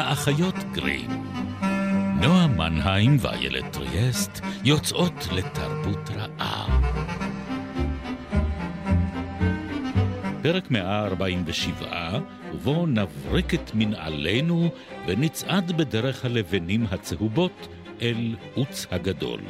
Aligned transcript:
האחיות 0.00 0.54
גרים. 0.72 1.10
נועה 2.20 2.46
מנהיים 2.46 3.16
ואיילת 3.20 3.72
טריאסט 3.72 4.40
יוצאות 4.64 5.28
לתרבות 5.32 6.10
רעה. 6.10 6.80
פרק 10.42 10.70
147, 10.70 12.18
ובו 12.54 12.86
נבריק 12.86 13.54
את 13.54 13.70
מנעלינו 13.74 14.68
ונצעד 15.06 15.72
בדרך 15.76 16.24
הלבנים 16.24 16.86
הצהובות 16.90 17.68
אל 18.02 18.36
עוץ 18.54 18.86
הגדול. 18.90 19.40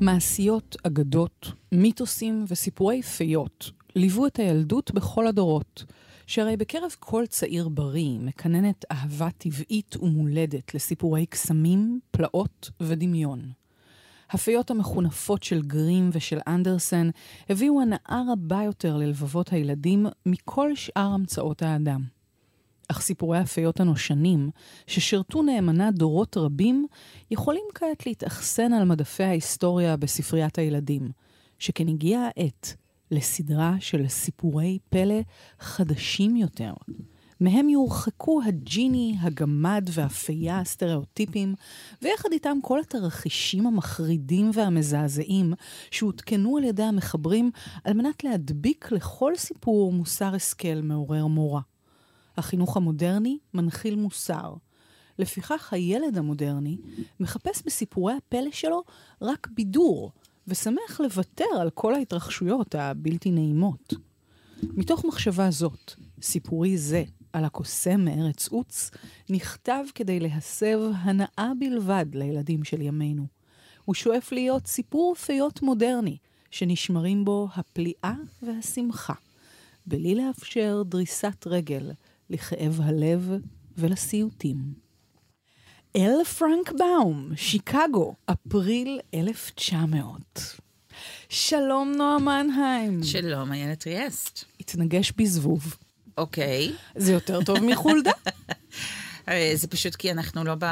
מעשיות, 0.00 0.76
אגדות, 0.82 1.52
מיתוסים 1.72 2.44
וסיפורי 2.48 3.02
פיות 3.02 3.77
ליוו 3.96 4.26
את 4.26 4.38
הילדות 4.38 4.90
בכל 4.94 5.26
הדורות, 5.26 5.84
שהרי 6.26 6.56
בקרב 6.56 6.90
כל 6.98 7.24
צעיר 7.26 7.68
בריא 7.68 8.18
מקננת 8.18 8.84
אהבה 8.92 9.28
טבעית 9.38 9.96
ומולדת 9.96 10.74
לסיפורי 10.74 11.26
קסמים, 11.26 12.00
פלאות 12.10 12.70
ודמיון. 12.80 13.50
הפיות 14.30 14.70
המחונפות 14.70 15.42
של 15.42 15.62
גרים 15.62 16.10
ושל 16.12 16.38
אנדרסן 16.46 17.10
הביאו 17.48 17.80
הנאה 17.80 18.22
רבה 18.32 18.62
יותר 18.62 18.96
ללבבות 18.96 19.52
הילדים 19.52 20.06
מכל 20.26 20.74
שאר 20.74 21.10
המצאות 21.14 21.62
האדם. 21.62 22.04
אך 22.88 23.00
סיפורי 23.00 23.38
הפיות 23.38 23.80
הנושנים, 23.80 24.50
ששירתו 24.86 25.42
נאמנה 25.42 25.90
דורות 25.90 26.36
רבים, 26.36 26.86
יכולים 27.30 27.64
כעת 27.74 28.06
להתאכסן 28.06 28.72
על 28.72 28.84
מדפי 28.84 29.24
ההיסטוריה 29.24 29.96
בספריית 29.96 30.58
הילדים, 30.58 31.10
שכן 31.58 31.88
הגיעה 31.88 32.28
העת 32.36 32.76
לסדרה 33.10 33.76
של 33.80 34.08
סיפורי 34.08 34.78
פלא 34.90 35.20
חדשים 35.60 36.36
יותר. 36.36 36.72
מהם 37.40 37.68
יורחקו 37.68 38.40
הג'יני, 38.46 39.16
הגמד 39.20 39.88
והפייה 39.92 40.60
הסטריאוטיפיים, 40.60 41.54
ויחד 42.02 42.28
איתם 42.32 42.58
כל 42.62 42.80
התרחישים 42.80 43.66
המחרידים 43.66 44.50
והמזעזעים 44.54 45.52
שהותקנו 45.90 46.56
על 46.56 46.64
ידי 46.64 46.82
המחברים 46.82 47.50
על 47.84 47.92
מנת 47.92 48.24
להדביק 48.24 48.92
לכל 48.92 49.32
סיפור 49.36 49.92
מוסר 49.92 50.34
השכל 50.34 50.80
מעורר 50.82 51.26
מורא. 51.26 51.60
החינוך 52.36 52.76
המודרני 52.76 53.38
מנחיל 53.54 53.96
מוסר. 53.96 54.54
לפיכך 55.18 55.72
הילד 55.72 56.18
המודרני 56.18 56.76
מחפש 57.20 57.62
בסיפורי 57.66 58.14
הפלא 58.14 58.50
שלו 58.52 58.82
רק 59.22 59.48
בידור, 59.54 60.12
ושמח 60.48 61.00
לוותר 61.00 61.44
על 61.60 61.70
כל 61.70 61.94
ההתרחשויות 61.94 62.74
הבלתי 62.74 63.30
נעימות. 63.30 63.94
מתוך 64.62 65.04
מחשבה 65.04 65.50
זאת, 65.50 65.94
סיפורי 66.22 66.78
זה 66.78 67.04
על 67.32 67.44
הקוסם 67.44 68.00
מארץ 68.04 68.48
עוץ 68.48 68.90
נכתב 69.30 69.84
כדי 69.94 70.20
להסב 70.20 70.80
הנאה 70.94 71.52
בלבד 71.58 72.06
לילדים 72.14 72.64
של 72.64 72.80
ימינו. 72.80 73.26
הוא 73.84 73.94
שואף 73.94 74.32
להיות 74.32 74.66
סיפור 74.66 75.14
פיות 75.14 75.62
מודרני, 75.62 76.16
שנשמרים 76.50 77.24
בו 77.24 77.48
הפליאה 77.54 78.14
והשמחה, 78.42 79.14
בלי 79.86 80.14
לאפשר 80.14 80.82
דריסת 80.86 81.46
רגל 81.46 81.90
לכאב 82.30 82.80
הלב 82.82 83.32
ולסיוטים. 83.78 84.87
אל 85.98 86.24
פרנק 86.24 86.72
באום, 86.78 87.30
שיקגו, 87.36 88.14
אפריל 88.26 89.00
1900. 89.14 90.56
שלום, 91.28 91.92
נועה 91.96 92.18
מנהיים. 92.18 93.02
שלום, 93.02 93.52
איילת 93.52 93.86
ריאסט. 93.86 94.44
התנגש 94.60 95.12
בזבוב. 95.16 95.76
אוקיי. 96.18 96.72
זה 96.96 97.12
יותר 97.12 97.44
טוב 97.44 97.58
מחולדה. 97.64 98.10
אה, 99.28 99.52
זה 99.54 99.68
פשוט 99.68 99.94
כי 99.94 100.10
אנחנו 100.10 100.44
לא, 100.44 100.54
ב... 100.54 100.64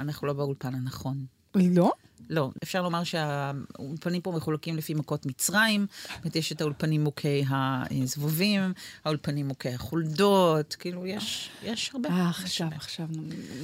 אנחנו 0.00 0.26
לא 0.26 0.32
באולפן 0.32 0.74
הנכון. 0.74 1.26
לא? 1.54 1.92
לא, 2.30 2.50
אפשר 2.62 2.82
לומר 2.82 3.04
שהאולפנים 3.04 4.20
פה 4.20 4.32
מחולקים 4.32 4.76
לפי 4.76 4.94
מכות 4.94 5.26
מצרים, 5.26 5.86
זאת 6.02 6.10
אומרת, 6.20 6.36
יש 6.36 6.52
את 6.52 6.60
האולפנים 6.60 7.04
מוכי 7.04 7.44
הזבובים, 7.48 8.72
האולפנים 9.04 9.48
מוכי 9.48 9.68
החולדות, 9.68 10.74
כאילו, 10.74 11.06
יש, 11.06 11.50
יש 11.62 11.90
הרבה. 11.94 12.08
אה, 12.08 12.28
עכשיו, 12.28 12.68
עכשיו, 12.74 13.06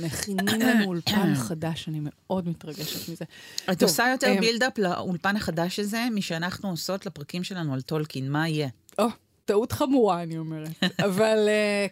מכינים 0.01 0.47
לנו 0.47 0.85
אולפן 0.85 1.35
חדש, 1.49 1.89
אני 1.89 2.01
מאוד 2.03 2.49
מתרגשת 2.49 3.09
מזה. 3.09 3.25
את 3.73 3.83
עושה 3.83 4.09
יותר 4.13 4.35
בילדאפ 4.41 4.79
לאולפן 4.79 5.37
החדש 5.37 5.79
הזה, 5.79 6.09
משאנחנו 6.15 6.71
עושות 6.71 7.07
לפרקים 7.07 7.45
שלנו 7.45 7.75
על 7.75 7.81
טולקין, 7.81 8.33
מה 8.33 8.49
יהיה? 8.49 8.69
או. 8.99 9.07
טעות 9.45 9.73
חמורה, 9.73 10.23
אני 10.23 10.39
אומרת. 10.39 10.85
אבל 11.09 11.39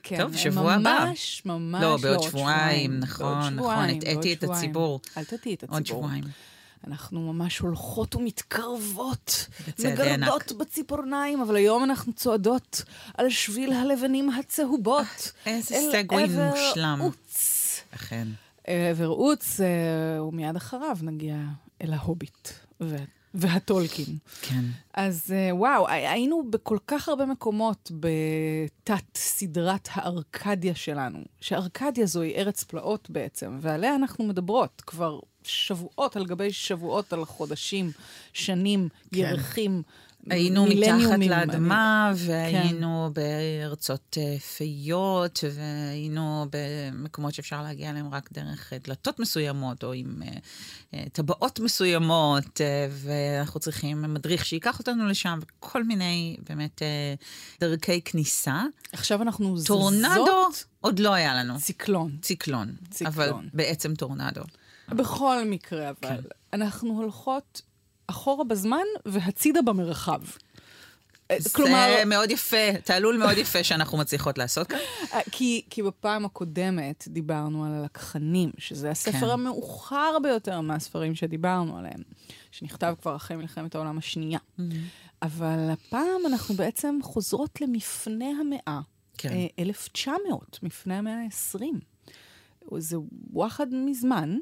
כן, 0.02 0.18
טוב, 0.18 0.36
שבוע 0.36 0.72
הבא. 0.72 1.06
ממש, 1.08 1.42
ממש 1.46 1.82
לא, 1.82 1.96
בעוד 1.96 2.22
שבועיים, 2.22 3.00
נכון, 3.00 3.54
נכון, 3.54 3.88
הטעיתי 3.88 4.32
את 4.32 4.44
הציבור. 4.44 5.00
אל 5.16 5.24
תטעי 5.24 5.54
את 5.54 5.62
הציבור. 5.62 5.76
עוד 5.76 5.86
שבועיים. 5.86 6.24
אנחנו 6.86 7.32
ממש 7.32 7.58
הולכות 7.58 8.14
ומתקרבות, 8.16 9.46
מגרדות 9.78 10.52
בציפורניים, 10.52 11.40
אבל 11.40 11.56
היום 11.56 11.84
אנחנו 11.84 12.12
צועדות 12.12 12.82
על 13.14 13.30
שביל 13.30 13.72
הלבנים 13.72 14.30
הצהובות. 14.30 15.32
איזה 15.46 15.76
סגווי 15.92 16.24
מושלם. 16.24 16.98
עוץ. 17.02 17.80
אכן. 17.94 18.28
אל 18.68 18.90
עבר 18.90 19.06
עוץ, 19.06 19.60
ומיד 20.28 20.56
אחריו 20.56 20.96
נגיע 21.02 21.36
אל 21.82 21.92
ההוביט. 21.92 22.48
והטולקין. 23.34 24.18
כן. 24.42 24.64
אז 24.94 25.34
וואו, 25.50 25.88
היינו 25.88 26.50
בכל 26.50 26.78
כך 26.86 27.08
הרבה 27.08 27.26
מקומות 27.26 27.90
בתת 28.00 29.16
סדרת 29.16 29.88
הארקדיה 29.92 30.74
שלנו, 30.74 31.18
שארקדיה 31.40 32.06
זוהי 32.06 32.34
ארץ 32.36 32.64
פלאות 32.64 33.10
בעצם, 33.10 33.58
ועליה 33.60 33.94
אנחנו 33.94 34.24
מדברות 34.24 34.82
כבר 34.86 35.20
שבועות 35.44 36.16
על 36.16 36.26
גבי 36.26 36.52
שבועות, 36.52 37.12
על 37.12 37.24
חודשים, 37.24 37.90
שנים, 38.32 38.88
כן. 39.10 39.18
ירחים. 39.18 39.82
היינו 40.30 40.66
מתחת 40.66 41.18
לאדמה, 41.28 42.12
והיינו 42.16 43.10
כן. 43.14 43.22
בארצות 43.22 44.18
פיות, 44.56 45.44
והיינו 45.54 46.46
במקומות 46.52 47.34
שאפשר 47.34 47.62
להגיע 47.62 47.90
אליהם 47.90 48.14
רק 48.14 48.32
דרך 48.32 48.72
דלתות 48.84 49.18
מסוימות, 49.18 49.84
או 49.84 49.92
עם 49.92 50.22
טבעות 51.12 51.60
מסוימות, 51.60 52.60
ואנחנו 52.90 53.60
צריכים 53.60 54.02
מדריך 54.02 54.44
שייקח 54.44 54.78
אותנו 54.78 55.06
לשם, 55.06 55.38
וכל 55.42 55.84
מיני 55.84 56.36
באמת 56.48 56.82
דרכי 57.60 58.00
כניסה. 58.00 58.62
עכשיו 58.92 59.22
אנחנו 59.22 59.58
זזות. 59.58 59.66
טורנדו 59.66 60.48
עוד 60.80 60.98
לא 60.98 61.14
היה 61.14 61.34
לנו. 61.34 61.58
ציקלון. 61.58 62.16
ציקלון. 62.22 62.74
ציקלון. 62.90 63.14
אבל 63.14 63.32
בעצם 63.54 63.94
טורנדו. 63.94 64.42
בכל 64.94 65.44
מקרה, 65.46 65.88
אבל 65.88 66.08
כן. 66.08 66.20
אנחנו 66.52 67.00
הולכות 67.00 67.62
אחורה 68.06 68.44
בזמן 68.44 68.84
והצידה 69.06 69.62
במרחב. 69.62 70.20
זה 71.38 71.50
כלומר... 71.50 72.02
מאוד 72.06 72.30
יפה, 72.30 72.72
תעלול 72.84 73.16
מאוד 73.16 73.38
יפה 73.38 73.64
שאנחנו 73.64 73.98
מצליחות 73.98 74.38
לעשות 74.38 74.66
כאן. 74.66 74.78
כי, 75.30 75.62
כי 75.70 75.82
בפעם 75.82 76.24
הקודמת 76.24 77.04
דיברנו 77.08 77.64
על 77.64 77.72
הלקחנים, 77.74 78.50
שזה 78.58 78.90
הספר 78.90 79.18
כן. 79.18 79.26
המאוחר 79.26 80.16
ביותר 80.22 80.60
מהספרים 80.60 81.14
שדיברנו 81.14 81.78
עליהם, 81.78 82.02
שנכתב 82.50 82.94
כבר 83.02 83.16
אחרי 83.16 83.36
מלחמת 83.36 83.74
העולם 83.74 83.98
השנייה. 83.98 84.38
Mm-hmm. 84.38 84.62
אבל 85.22 85.70
הפעם 85.72 86.26
אנחנו 86.26 86.54
בעצם 86.54 86.98
חוזרות 87.02 87.60
למפנה 87.60 88.30
המאה, 88.40 88.80
כן. 89.18 89.34
1900, 89.58 90.58
מפנה 90.62 90.98
המאה 90.98 91.14
ה-20. 91.14 91.89
זה 92.78 92.96
וואחד 93.30 93.66
מזמן. 93.72 94.38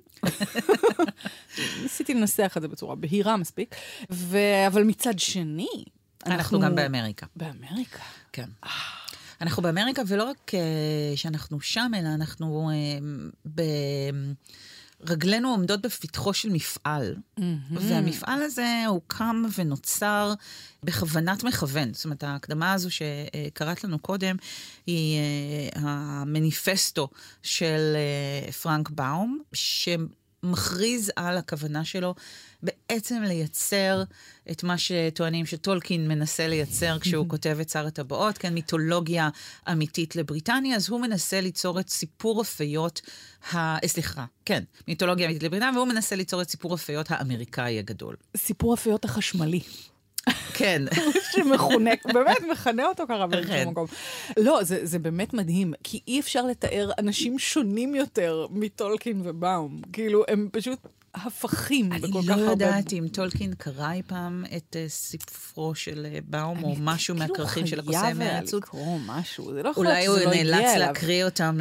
ניסיתי 1.83 2.15
לנסח 2.15 2.55
את 2.57 2.63
זה 2.63 2.69
בצורה 2.69 2.95
בהירה 2.95 3.37
מספיק. 3.37 3.75
ו... 4.11 4.39
אבל 4.67 4.83
מצד 4.83 5.19
שני, 5.19 5.85
אנחנו... 6.27 6.39
אנחנו 6.39 6.61
גם 6.61 6.75
באמריקה. 6.75 7.27
באמריקה? 7.37 8.03
כן. 8.33 8.49
אנחנו 9.41 9.63
באמריקה, 9.63 10.03
ולא 10.07 10.25
רק 10.25 10.51
uh, 10.51 11.17
שאנחנו 11.17 11.61
שם, 11.61 11.93
אלא 11.99 12.09
אנחנו 12.15 12.71
uh, 12.71 13.05
ב... 13.55 13.63
רגלינו 15.07 15.49
עומדות 15.49 15.81
בפתחו 15.81 16.35
של 16.35 16.51
מפעל, 16.51 17.17
mm-hmm. 17.17 17.43
והמפעל 17.73 18.43
הזה 18.43 18.85
הוקם 18.87 19.43
ונוצר 19.59 20.35
בכוונת 20.83 21.45
מכוון. 21.45 21.95
זאת 21.95 22.05
אומרת, 22.05 22.25
ההקדמה 22.25 22.73
הזו 22.73 22.89
שקראת 22.91 23.85
לנו 23.85 23.99
קודם, 23.99 24.37
היא 24.87 25.21
uh, 25.73 25.79
המניפסטו 25.79 27.09
של 27.43 27.97
uh, 28.49 28.53
פרנק 28.53 28.91
באום, 28.91 29.39
שמכריז 30.43 31.13
על 31.17 31.37
הכוונה 31.37 31.85
שלו 31.85 32.15
בעצם 32.63 33.23
לייצר 33.23 34.03
את 34.51 34.63
מה 34.63 34.79
שטוענים 34.79 35.47
שטולקין 35.47 36.09
מנסה 36.09 36.49
לייצר 36.49 36.99
כשהוא 36.99 37.29
כותב 37.29 37.59
את 37.61 37.69
שר 37.69 37.87
הטבעות, 37.87 38.39
כן, 38.39 38.55
מיתולוגיה 38.55 39.29
אמיתית 39.73 40.17
לבריטניה, 40.17 40.77
אז 40.77 40.89
הוא 40.89 41.01
מנסה 41.01 41.41
ליצור 41.41 41.81
את 41.81 41.89
סיפור 41.89 42.41
הפיות, 42.41 43.01
ה... 43.53 43.57
אה, 43.57 43.89
סליחה, 43.89 44.25
כן, 44.45 44.63
מיתולוגיה 44.89 45.27
אמיתית 45.27 45.43
לבריטניה, 45.43 45.71
והוא 45.75 45.89
מנסה 45.89 46.17
ליצור 46.17 46.43
את 46.43 46.51
סיפור 46.51 46.75
הפיות 46.75 47.11
האמריקאי 47.11 47.79
הגדול. 47.79 48.17
סיפור 48.37 48.75
הפיות 48.75 49.05
החשמלי. 49.05 49.61
כן. 50.55 50.83
שמכונה, 51.33 51.91
באמת 52.13 52.41
מכנה 52.51 52.87
אותו 52.87 53.05
ככה. 53.09 53.27
באיזשהו 53.27 53.71
מקום. 53.71 53.87
לא, 54.37 54.63
זה, 54.63 54.87
זה 54.87 54.99
באמת 54.99 55.35
מדהים, 55.35 55.73
כי 55.85 56.01
אי 56.09 56.21
אפשר 56.21 56.47
לתאר 56.47 56.91
אנשים 56.99 57.39
שונים 57.39 57.95
יותר 57.95 58.47
מטולקין 58.51 59.21
ובאום. 59.25 59.81
כאילו, 59.93 60.25
הם 60.29 60.49
פשוט 60.53 60.79
הפכים 61.25 61.93
אני 61.93 62.01
בכל 62.01 62.23
כך 62.23 62.29
לא 62.29 62.33
הרבה... 62.33 62.51
יודעת 62.51 62.93
אם 62.93 63.07
טולקין 63.13 63.55
קרא 63.55 63.93
אי 63.93 64.03
פעם 64.07 64.45
את 64.57 64.77
אה, 64.79 64.85
ספרו 64.89 65.75
של 65.75 66.07
אה, 66.13 66.19
באום, 66.25 66.65
או 66.65 66.75
משהו 66.79 67.15
מהכרכים 67.15 67.67
של 67.67 67.81
הקוסם 67.81 67.93
כאילו 67.93 68.05
חייב 68.05 68.19
מהארצות. 68.19 68.63
לקרוא 68.63 68.99
משהו, 69.07 69.53
זה 69.53 69.63
לא 69.63 69.69
יכול 69.69 69.85
להיות 69.85 69.97
אולי 69.97 70.03
שזה 70.03 70.13
הוא 70.13 70.25
לא 70.25 70.31
הגיע 70.31 70.45
נאלץ 70.45 70.75
אליו. 70.75 70.87
להקריא 70.87 71.25
אותם 71.25 71.59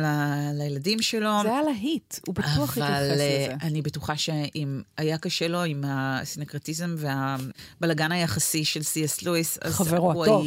לילדים 0.53 1.01
שלו. 1.01 1.29
זה 1.43 1.49
היה 1.49 1.61
להיט, 1.61 2.19
הוא 2.27 2.35
בטוח 2.35 2.49
התייחס 2.49 2.77
אבל 2.77 3.13
לזה. 3.13 3.47
אה, 3.49 3.67
אני 3.67 3.81
בטוחה 3.81 4.17
שאם 4.17 4.81
היה 4.97 5.17
קשה 5.17 5.47
לו 5.47 5.63
עם 5.63 5.83
הסינקרטיזם 5.87 6.95
והבלגן 6.97 8.11
היחסי 8.11 8.65
של 8.65 8.83
סי.אס 8.83 9.21
לואיס, 9.21 9.57
אז 9.61 9.73
חברו 9.73 10.13
הוא 10.13 10.23
הטוב. 10.23 10.45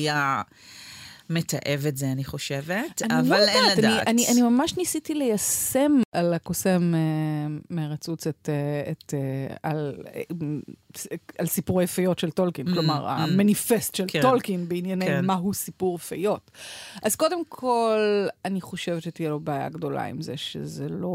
מתעב 1.31 1.87
את 1.89 1.97
זה, 1.97 2.13
אני 2.13 2.25
חושבת. 2.25 3.03
אני 3.03 3.21
אבל 3.21 3.29
לא 3.29 3.49
אין 3.49 3.79
לדעת. 3.79 4.09
אני, 4.09 4.27
אני, 4.27 4.29
אני 4.33 4.43
ממש 4.43 4.77
ניסיתי 4.77 5.15
ליישם 5.15 5.93
על 6.13 6.35
הקוסם 6.35 6.95
אה, 6.95 7.01
מארץ 7.71 8.09
עוץ 8.09 8.27
את, 8.27 8.49
אה, 8.53 8.93
את, 8.93 9.15
אה, 9.15 9.55
על, 9.63 9.95
אה, 10.15 10.23
על 11.39 11.47
סיפורי 11.47 11.87
פיות 11.87 12.19
של 12.19 12.31
טולקין, 12.31 12.69
Mm, 12.69 12.73
כלומר, 12.73 13.07
mm. 13.07 13.11
המניפסט 13.11 13.95
של 13.95 14.05
כן. 14.09 14.23
טולקין 14.23 14.69
בענייני 14.69 15.07
כן. 15.07 15.25
מהו 15.25 15.55
סיפור 15.55 15.99
פיות. 15.99 16.51
אז 17.03 17.17
קודם 17.17 17.45
כל, 17.49 18.27
אני 18.45 18.61
חושבת 18.61 19.03
שתהיה 19.03 19.31
לו 19.31 19.41
בעיה 19.41 19.69
גדולה 19.69 20.05
עם 20.05 20.23
זה, 20.23 20.37
שזה 20.37 20.89
לא 20.89 21.15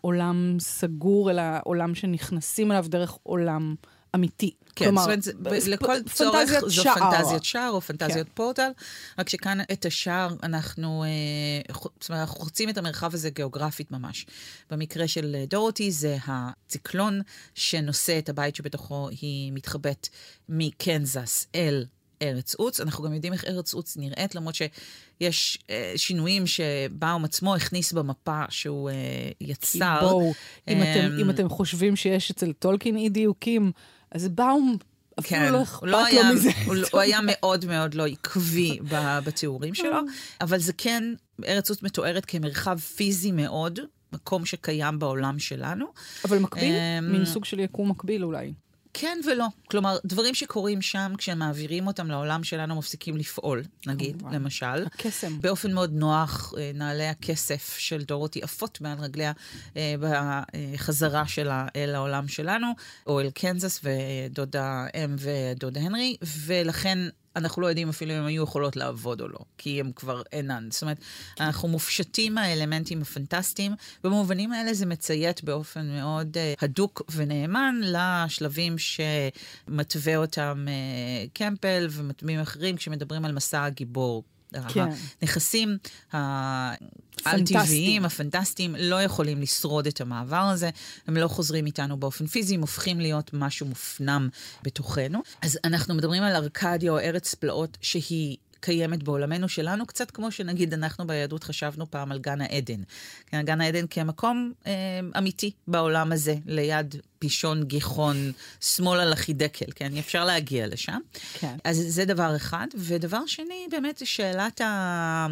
עולם 0.00 0.56
סגור, 0.60 1.30
אלא 1.30 1.42
עולם 1.64 1.94
שנכנסים 1.94 2.72
אליו 2.72 2.84
דרך 2.88 3.18
עולם 3.22 3.74
אמיתי. 4.16 4.50
כן, 4.76 4.84
כלומר, 4.84 5.00
זאת 5.02 5.06
אומרת, 5.08 5.22
זה- 5.22 5.32
ב- 5.40 5.48
פ- 5.60 5.66
לכל 5.66 6.02
צורך 6.02 6.36
פנטזיית 6.36 6.60
זו 6.60 6.70
שער. 6.82 6.94
פנטזיית 6.94 7.44
שער 7.44 7.70
או 7.70 7.80
פנטזיית 7.80 8.26
כן. 8.26 8.32
פורטל, 8.34 8.70
רק 9.18 9.28
שכאן 9.28 9.58
את 9.72 9.84
השער 9.86 10.34
אנחנו, 10.42 11.04
אה, 11.04 11.74
זאת 12.00 12.10
אומרת, 12.10 12.20
אנחנו 12.20 12.40
חוצים 12.40 12.68
את 12.68 12.78
המרחב 12.78 13.14
הזה 13.14 13.30
גיאוגרפית 13.30 13.90
ממש. 13.90 14.26
במקרה 14.70 15.08
של 15.08 15.36
אה, 15.38 15.44
דורותי 15.46 15.90
זה 15.90 16.16
הציקלון 16.26 17.20
שנושא 17.54 18.18
את 18.18 18.28
הבית 18.28 18.56
שבתוכו 18.56 19.08
היא 19.20 19.52
מתחבאת 19.52 20.08
מקנזס 20.48 21.46
אל 21.54 21.84
ארץ 22.22 22.54
עוץ. 22.54 22.80
אנחנו 22.80 23.04
גם 23.04 23.14
יודעים 23.14 23.32
איך 23.32 23.44
ארץ 23.44 23.74
עוץ 23.74 23.96
נראית, 23.96 24.34
למרות 24.34 24.54
שיש 24.54 25.58
אה, 25.70 25.92
שינויים 25.96 26.44
שבאום 26.46 27.24
עצמו 27.24 27.54
הכניס 27.54 27.92
במפה 27.92 28.42
שהוא 28.48 28.90
אה, 28.90 28.94
יצר. 29.40 29.98
בואו, 30.00 30.32
אם, 30.68 30.82
אתם, 30.82 31.12
אמ, 31.12 31.18
אם 31.20 31.30
אתם 31.30 31.48
חושבים 31.48 31.96
שיש 31.96 32.30
אצל 32.30 32.52
טולקין 32.52 32.96
אי 32.96 33.08
דיוקים, 33.08 33.72
אז 34.10 34.28
באום 34.28 34.76
אפילו 35.18 35.40
לא 35.50 35.62
אכפת 35.62 35.80
כן, 35.80 36.16
הוא 36.16 36.24
לא 36.24 36.28
לו 36.28 36.34
מזה. 36.34 36.50
הוא, 36.66 36.74
לא- 36.74 36.88
הוא 36.92 37.00
היה 37.00 37.18
מאוד 37.22 37.64
מאוד 37.64 37.94
לא 37.94 38.06
עקבי 38.06 38.78
בתיאורים 39.24 39.74
שלו, 39.80 39.98
אבל 40.40 40.58
זה 40.58 40.72
כן, 40.72 41.04
ארץ 41.46 41.70
עוץ 41.70 41.82
מתוארת 41.82 42.24
כמרחב 42.24 42.78
פיזי 42.78 43.32
מאוד, 43.32 43.80
מקום 44.12 44.46
שקיים 44.46 44.98
בעולם 44.98 45.38
שלנו. 45.38 45.86
אבל 46.24 46.38
מקביל? 46.38 46.72
אמ, 46.74 47.12
מין 47.12 47.24
סוג 47.24 47.44
של 47.44 47.60
יקום 47.60 47.90
מקביל 47.90 48.24
אולי. 48.24 48.52
כן 48.98 49.18
ולא. 49.26 49.46
כלומר, 49.70 49.98
דברים 50.04 50.34
שקורים 50.34 50.82
שם, 50.82 51.12
כשהם 51.18 51.38
מעבירים 51.38 51.86
אותם 51.86 52.10
לעולם 52.10 52.44
שלנו, 52.44 52.78
מפסיקים 52.78 53.16
לפעול, 53.16 53.62
נגיד, 53.86 54.20
כמובן. 54.20 54.34
למשל. 54.34 54.86
הקסם. 54.86 55.40
באופן 55.40 55.72
מאוד 55.72 55.92
נוח, 55.92 56.52
אה, 56.58 56.70
נעלי 56.74 57.08
הכסף 57.08 57.76
של 57.78 58.02
דורותי 58.02 58.42
עפות 58.42 58.80
מעל 58.80 58.98
רגליה 58.98 59.32
אה, 59.76 59.94
בחזרה 60.00 61.26
שלה 61.26 61.66
אל 61.76 61.94
העולם 61.94 62.28
שלנו, 62.28 62.66
או 63.06 63.20
אל 63.20 63.30
קנזס 63.30 63.80
ודודה 63.84 64.86
אם 64.94 65.16
ודודה 65.18 65.80
הנרי, 65.80 66.16
ולכן 66.46 66.98
אנחנו 67.36 67.62
לא 67.62 67.66
יודעים 67.66 67.88
אפילו 67.88 68.12
אם 68.12 68.18
הן 68.18 68.26
היו 68.26 68.42
יכולות 68.42 68.76
לעבוד 68.76 69.20
או 69.20 69.28
לא, 69.28 69.38
כי 69.58 69.80
הן 69.80 69.92
כבר 69.96 70.22
אינן. 70.32 70.68
זאת 70.70 70.82
אומרת, 70.82 70.98
אנחנו 71.40 71.68
מופשטים 71.68 72.34
מהאלמנטים 72.34 73.02
הפנטסטיים, 73.02 73.72
במובנים 74.04 74.52
האלה 74.52 74.74
זה 74.74 74.86
מציית 74.86 75.44
באופן 75.44 75.86
מאוד 75.86 76.36
אה, 76.36 76.54
הדוק 76.60 77.02
ונאמן 77.14 77.80
לשלבים 77.82 78.76
שמתווה 78.78 80.16
אותם 80.16 80.66
אה, 80.68 81.26
קמפל 81.32 81.86
ומטמיעים 81.90 82.40
אחרים 82.40 82.76
כשמדברים 82.76 83.24
על 83.24 83.32
מסע 83.32 83.64
הגיבור. 83.64 84.22
כן. 84.68 84.86
הנכסים 85.22 85.78
העל-טבעיים, 86.12 88.04
הפנטסטיים, 88.04 88.76
לא 88.78 89.02
יכולים 89.02 89.42
לשרוד 89.42 89.86
את 89.86 90.00
המעבר 90.00 90.36
הזה. 90.36 90.70
הם 91.06 91.16
לא 91.16 91.28
חוזרים 91.28 91.66
איתנו 91.66 91.96
באופן 91.96 92.26
פיזי, 92.26 92.54
הם 92.54 92.60
הופכים 92.60 93.00
להיות 93.00 93.30
משהו 93.32 93.66
מופנם 93.66 94.28
בתוכנו. 94.62 95.22
אז 95.42 95.58
אנחנו 95.64 95.94
מדברים 95.94 96.22
על 96.22 96.36
ארקדיה 96.36 96.92
או 96.92 96.98
ארץ 96.98 97.34
פלאות 97.34 97.78
שהיא... 97.80 98.36
קיימת 98.66 99.02
בעולמנו 99.02 99.48
שלנו, 99.48 99.86
קצת 99.86 100.10
כמו 100.10 100.30
שנגיד 100.30 100.72
אנחנו 100.72 101.06
ביהדות 101.06 101.44
חשבנו 101.44 101.90
פעם 101.90 102.12
על 102.12 102.18
גן 102.18 102.40
העדן. 102.40 102.82
כן, 103.26 103.42
גן 103.42 103.60
העדן 103.60 103.86
כמקום 103.86 104.52
אה, 104.66 104.72
אמיתי 105.18 105.50
בעולם 105.68 106.12
הזה, 106.12 106.34
ליד 106.46 106.94
פישון 107.18 107.64
גיחון, 107.64 108.32
שמאלה 108.60 109.04
לחידקל, 109.04 109.72
כן? 109.74 109.96
אפשר 109.96 110.24
להגיע 110.24 110.66
לשם. 110.66 110.98
כן. 111.34 111.56
אז 111.64 111.84
זה 111.88 112.04
דבר 112.04 112.36
אחד. 112.36 112.66
ודבר 112.74 113.26
שני, 113.26 113.66
באמת, 113.70 114.02
שאלת 114.04 114.60
ה... 114.60 115.26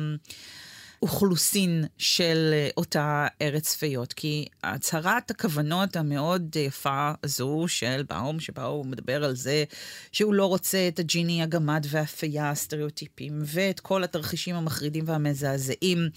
אוכלוסין 1.05 1.85
של 1.99 2.51
אה, 2.53 2.69
אותה 2.77 3.27
ארץ 3.43 3.77
פיות, 3.77 4.12
כי 4.12 4.47
הצהרת 4.62 5.31
הכוונות 5.31 5.97
המאוד 5.97 6.56
יפה 6.56 7.12
הזו 7.23 7.65
של 7.69 8.05
באום, 8.09 8.41
שבה 8.41 8.65
הוא 8.65 8.87
מדבר 8.87 9.25
על 9.25 9.37
זה 9.37 9.65
שהוא 10.12 10.35
לא 10.35 10.47
רוצה 10.47 10.89
את 10.89 10.99
הג'יני, 10.99 11.43
הגמד 11.43 11.87
והפייה, 11.91 12.51
הסטריאוטיפים, 12.51 13.43
ואת 13.45 13.81
כל 13.81 14.05
התרחישים 14.05 14.56
המחרידים 14.56 15.05
והמזעזעים, 15.06 16.09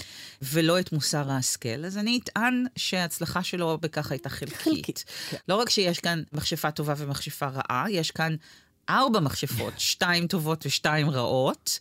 ולא 0.42 0.80
את 0.80 0.92
מוסר 0.92 1.31
ההשכל, 1.31 1.86
אז 1.86 1.98
אני 1.98 2.19
אטען 2.24 2.66
שההצלחה 2.75 3.44
שלו 3.44 3.78
בכך 3.81 4.12
הייתה 4.12 4.30
חלקית. 4.30 4.57
חלקית, 4.57 5.06
כן. 5.30 5.38
לא 5.48 5.56
רק 5.56 5.69
שיש 5.69 6.00
כאן 6.00 6.24
מכשפה 6.33 6.72
טובה 6.72 6.94
ומכשפה 6.98 7.48
רעה, 7.48 7.86
יש 7.90 8.12
כאן... 8.12 8.36
ארבע 8.89 9.19
מכשפות, 9.19 9.74
שתיים 9.78 10.28
טובות 10.28 10.66
ושתיים 10.66 11.10
רעות. 11.10 11.80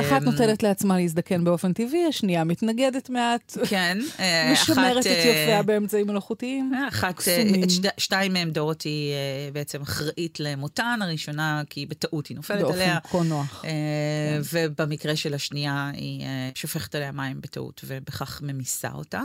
אחת 0.00 0.22
אמ, 0.22 0.24
נוטלת 0.24 0.62
לעצמה 0.62 0.96
להזדקן 0.96 1.44
באופן 1.44 1.72
טבעי, 1.72 2.06
השנייה 2.06 2.44
מתנגדת 2.44 3.10
מעט. 3.10 3.56
כן. 3.68 3.98
אה, 4.20 4.50
משמרת 4.52 4.96
אחת, 4.96 5.00
את 5.00 5.06
אה, 5.06 5.24
יופיה 5.24 5.62
באמצעים 5.62 6.06
מלאכותיים. 6.06 6.72
אחת. 6.88 7.18
את 7.64 7.70
שתי, 7.70 7.88
שתיים 7.98 8.32
מהם 8.32 8.50
דורותי 8.50 9.10
אה, 9.12 9.52
בעצם 9.52 9.82
אחראית 9.82 10.40
למותן, 10.40 10.98
הראשונה 11.02 11.62
כי 11.70 11.86
בטעות 11.86 12.26
היא 12.26 12.36
נופלת 12.36 12.60
באופן 12.60 12.74
עליה. 12.74 12.98
כה 13.10 13.22
נוח. 13.22 13.64
אה, 13.64 13.70
ובמקרה 14.52 15.16
של 15.16 15.34
השנייה 15.34 15.90
היא 15.94 16.22
אה, 16.22 16.50
שופכת 16.54 16.94
עליה 16.94 17.12
מים 17.12 17.40
בטעות 17.40 17.80
ובכך 17.84 18.40
ממיסה 18.42 18.88
אותה. 18.94 19.22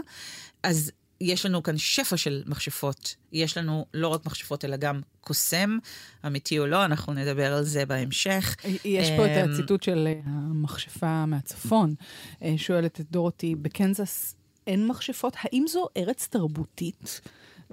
אז 0.63 0.91
יש 1.23 1.45
לנו 1.45 1.63
כאן 1.63 1.77
שפע 1.77 2.17
של 2.17 2.43
מכשפות. 2.45 3.15
יש 3.31 3.57
לנו 3.57 3.85
לא 3.93 4.07
רק 4.07 4.25
מכשפות, 4.25 4.65
אלא 4.65 4.77
גם 4.77 5.01
קוסם, 5.21 5.77
אמיתי 6.25 6.59
או 6.59 6.67
לא, 6.67 6.85
אנחנו 6.85 7.13
נדבר 7.13 7.53
על 7.53 7.63
זה 7.63 7.85
בהמשך. 7.85 8.55
יש 8.85 9.09
פה 9.17 9.25
את 9.25 9.31
אמ, 9.31 9.51
הציטוט 9.51 9.83
של 9.83 10.07
אה, 10.07 10.19
המכשפה 10.25 11.25
מהצפון, 11.25 11.95
אה, 12.41 12.53
שואלת 12.57 12.99
את 12.99 13.05
דורותי, 13.11 13.55
בקנזס 13.55 14.35
אין 14.67 14.87
מכשפות? 14.87 15.33
האם 15.39 15.65
זו 15.67 15.87
ארץ 15.97 16.27
תרבותית? 16.27 17.21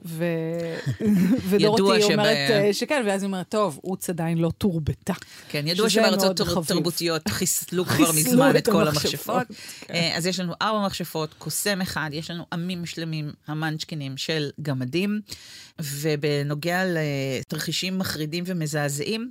ו... 0.04 0.24
ודורותי 1.48 2.02
שב- 2.02 2.10
אומרת 2.12 2.50
אה, 2.50 2.72
שכן, 2.72 3.02
ואז 3.06 3.22
היא 3.22 3.26
אומרת, 3.26 3.48
טוב, 3.48 3.78
עוץ 3.82 4.10
עדיין 4.10 4.38
לא 4.38 4.50
תורבתה. 4.58 5.12
כן, 5.48 5.66
ידוע 5.66 5.90
שבארצות 5.90 6.40
חביב. 6.40 6.64
תרבותיות 6.64 7.28
חיסלו 7.38 7.84
כבר 7.84 8.12
מזמן 8.12 8.56
את 8.56 8.68
כל 8.68 8.88
המכשפות. 8.88 9.46
כן. 9.80 9.94
אה, 9.94 10.16
אז 10.16 10.26
יש 10.26 10.40
לנו 10.40 10.52
ארבע 10.62 10.86
מכשפות, 10.86 11.34
קוסם 11.38 11.80
אחד, 11.80 12.10
יש 12.12 12.30
לנו 12.30 12.46
עמים 12.52 12.86
שלמים, 12.86 13.32
המנצ'קינים 13.46 14.16
של 14.16 14.50
גמדים, 14.62 15.20
ובנוגע 15.78 16.82
לתרחישים 16.86 17.98
מחרידים 17.98 18.44
ומזעזעים, 18.46 19.30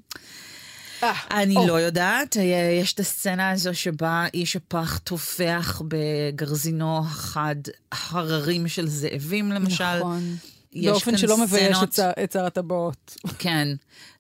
אני 1.32 1.56
או. 1.56 1.68
לא 1.68 1.74
יודעת, 1.74 2.38
אה, 2.38 2.44
יש 2.82 2.94
את 2.94 3.00
הסצנה 3.00 3.52
הזו 3.52 3.76
שבה 3.76 4.26
איש 4.34 4.56
הפח 4.56 4.98
טובח 4.98 5.82
בגרזינו 5.88 7.00
החד 7.00 7.56
הררים 7.92 8.68
של 8.68 8.88
זאבים, 8.88 9.52
למשל. 9.52 9.98
נכון. 9.98 10.36
באופן 10.84 11.18
שלא 11.18 11.38
מבייש 11.38 11.78
את 12.24 12.32
שר 12.32 12.46
הטבעות. 12.46 13.18
כן. 13.40 13.68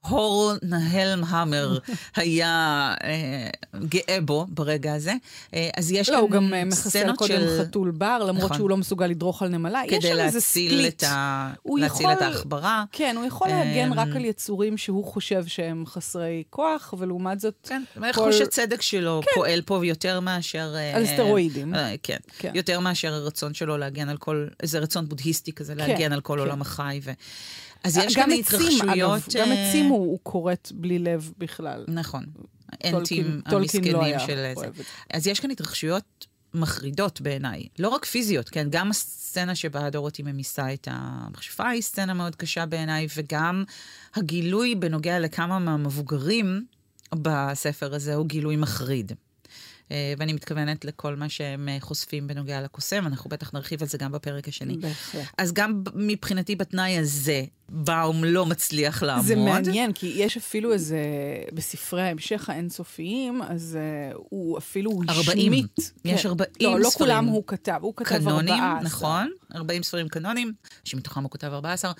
הור 0.07 0.53
נהלם 0.63 1.23
המר 1.23 1.77
היה 2.15 2.93
אה, 3.03 3.49
גאה 3.79 4.21
בו 4.21 4.45
ברגע 4.49 4.93
הזה. 4.93 5.13
אה, 5.53 5.69
אז 5.77 5.91
יש 5.91 6.09
לא, 6.09 6.13
כאן 6.13 6.21
הוא 6.21 6.29
גם 6.29 6.53
אה, 6.53 6.65
מחסל 6.65 7.15
קודם 7.15 7.27
של... 7.31 7.59
חתול 7.61 7.91
בר, 7.91 8.23
למרות 8.27 8.43
נכון. 8.45 8.57
שהוא 8.57 8.69
לא 8.69 8.77
מסוגל 8.77 9.07
לדרוך 9.07 9.41
על 9.41 9.49
נמלה. 9.49 9.81
כדי 9.89 10.13
להציל. 10.13 10.87
את, 10.87 11.03
ה... 11.03 11.53
להציל 11.65 11.85
יכול- 11.85 12.13
את 12.13 12.21
העכברה. 12.21 12.83
כן, 12.91 13.15
הוא 13.17 13.25
יכול 13.25 13.47
להגן 13.47 13.85
אמ, 13.91 13.99
רק 13.99 14.07
על 14.15 14.25
יצורים 14.25 14.77
שהוא 14.77 15.05
חושב 15.05 15.47
שהם 15.47 15.83
חסרי 15.85 16.43
כוח, 16.49 16.93
ולעומת 16.97 17.39
זאת... 17.39 17.53
כן, 17.69 17.83
כל- 18.01 18.13
חוש 18.13 18.41
הצדק 18.41 18.81
שלו 18.81 19.21
פועל 19.35 19.61
פה 19.61 19.85
יותר 19.85 20.19
מאשר... 20.19 20.75
על 20.93 21.05
סטרואידים. 21.05 21.73
כן. 22.03 22.17
כן. 22.37 22.51
יותר 22.55 22.79
מאשר 22.79 23.13
הרצון 23.13 23.53
שלו 23.53 23.77
להגן 23.77 24.09
על 24.09 24.17
כל... 24.17 24.47
איזה 24.63 24.79
רצון 24.79 25.09
בודהיסטי 25.09 25.51
כזה, 25.53 25.75
להגן 25.75 26.13
על 26.13 26.21
כל 26.21 26.33
כן. 26.33 26.39
עולם 26.39 26.61
החי. 26.61 26.99
ו... 27.03 27.11
אז 27.83 27.97
יש 27.97 28.15
גם 28.15 28.23
כאן 28.23 28.39
עצים, 28.39 28.39
התרחשויות... 28.39 29.23
אגב, 29.27 29.41
גם 29.41 29.51
אה, 29.51 29.69
עצים 29.69 29.85
הוא 29.85 29.99
הוא 29.99 30.19
כורת 30.23 30.71
בלי 30.75 30.99
לב 30.99 31.31
בכלל. 31.37 31.85
נכון. 31.87 32.25
אנטים 32.85 33.41
לא 33.51 33.57
המסכנים 33.57 33.99
היה 33.99 34.19
של 34.19 34.53
זה. 34.55 34.67
אז 35.13 35.27
יש 35.27 35.39
כאן 35.39 35.51
התרחשויות 35.51 36.27
מחרידות 36.53 37.21
בעיניי. 37.21 37.67
לא 37.79 37.89
רק 37.89 38.05
פיזיות, 38.05 38.49
כן? 38.49 38.67
גם 38.69 38.89
הסצנה 38.89 39.55
שבה 39.55 39.89
דורותי 39.89 40.23
ממיסה 40.23 40.73
את 40.73 40.87
המכשפה 40.91 41.69
היא 41.69 41.81
סצנה 41.81 42.13
מאוד 42.13 42.35
קשה 42.35 42.65
בעיניי, 42.65 43.07
וגם 43.17 43.63
הגילוי 44.15 44.75
בנוגע 44.75 45.19
לכמה 45.19 45.59
מהמבוגרים 45.59 46.65
בספר 47.15 47.95
הזה 47.95 48.15
הוא 48.15 48.25
גילוי 48.25 48.55
מחריד. 48.55 49.11
אה, 49.91 50.13
ואני 50.17 50.33
מתכוונת 50.33 50.85
לכל 50.85 51.15
מה 51.15 51.29
שהם 51.29 51.69
אה, 51.69 51.77
חושפים 51.79 52.27
בנוגע 52.27 52.61
לקוסם, 52.61 53.07
אנחנו 53.07 53.29
בטח 53.29 53.53
נרחיב 53.53 53.81
על 53.81 53.87
זה 53.87 53.97
גם 53.97 54.11
בפרק 54.11 54.47
השני. 54.47 54.77
בהחלט. 54.77 55.25
אז 55.37 55.53
גם 55.53 55.83
מבחינתי 55.95 56.55
בתנאי 56.55 56.97
הזה, 56.97 57.43
באום 57.71 58.23
לא 58.23 58.45
מצליח 58.45 59.03
לעמוד. 59.03 59.25
זה 59.25 59.35
מעניין, 59.35 59.93
כי 59.93 60.13
יש 60.15 60.37
אפילו 60.37 60.73
איזה, 60.73 60.99
בספרי 61.53 62.01
ההמשך 62.01 62.49
האינסופיים, 62.49 63.41
אז 63.41 63.77
uh, 64.13 64.17
הוא 64.29 64.57
אפילו 64.57 64.91
הוא 64.91 65.03
40. 65.09 65.53
השמיט. 65.53 65.79
יש 66.05 66.23
כן. 66.23 66.29
40 66.29 66.49
לא, 66.61 66.79
לא 66.79 66.89
ספרים. 66.89 67.07
כולם 67.07 67.25
הוא 67.25 67.43
כתב, 67.47 67.79
הוא 67.81 67.93
כתב 67.95 68.15
14. 68.15 68.41
קנונים, 68.41 68.63
נכון, 68.83 69.31
40 69.55 69.83
ספרים 69.83 70.07
קנונים, 70.07 70.53
שמתוכם 70.83 71.23
הוא 71.23 71.29
כותב 71.29 71.47
14, 71.47 71.91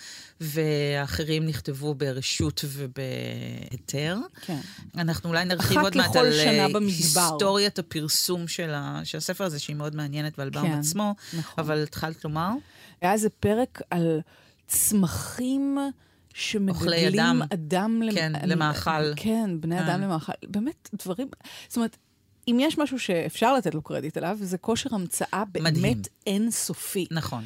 והאחרים 0.41 1.45
נכתבו 1.45 1.95
ברשות 1.95 2.65
ובהיתר. 2.67 4.17
כן. 4.41 4.59
אנחנו 4.97 5.29
אולי 5.29 5.45
נרחיב 5.45 5.77
עוד 5.79 5.97
מעט 5.97 6.15
על 6.15 6.25
אה. 6.25 6.65
היסטוריית 6.79 7.79
הפרסום 7.79 8.47
של, 8.47 8.69
ה, 8.73 9.01
של 9.03 9.17
הספר 9.17 9.43
הזה, 9.43 9.59
שהיא 9.59 9.75
מאוד 9.75 9.95
מעניינת, 9.95 10.39
ועל 10.39 10.49
באום 10.49 10.67
כן, 10.67 10.79
עצמו, 10.79 11.15
נכון. 11.38 11.63
אבל 11.63 11.83
התחלת 11.83 12.23
לומר? 12.23 12.49
היה 13.01 13.13
איזה 13.13 13.29
פרק 13.29 13.81
על 13.89 14.19
צמחים 14.69 15.77
שמגדלים 16.33 17.19
אדם. 17.19 17.41
אדם 17.53 18.01
למ- 18.01 18.15
כן, 18.15 18.35
על- 18.35 18.53
למאכל. 18.53 19.15
כן, 19.15 19.49
בני 19.61 19.77
כן. 19.79 19.83
אדם 19.85 20.01
למאכל. 20.01 20.31
באמת, 20.47 20.89
דברים... 21.03 21.27
זאת 21.67 21.77
אומרת, 21.77 21.97
אם 22.47 22.57
יש 22.61 22.77
משהו 22.77 22.99
שאפשר 22.99 23.53
לתת 23.53 23.75
לו 23.75 23.81
קרדיט 23.81 24.17
עליו, 24.17 24.38
זה 24.41 24.57
כושר 24.57 24.95
המצאה 24.95 25.43
מדהים. 25.57 25.73
באמת 25.83 26.07
אינסופי. 26.27 27.05
נכון. 27.11 27.43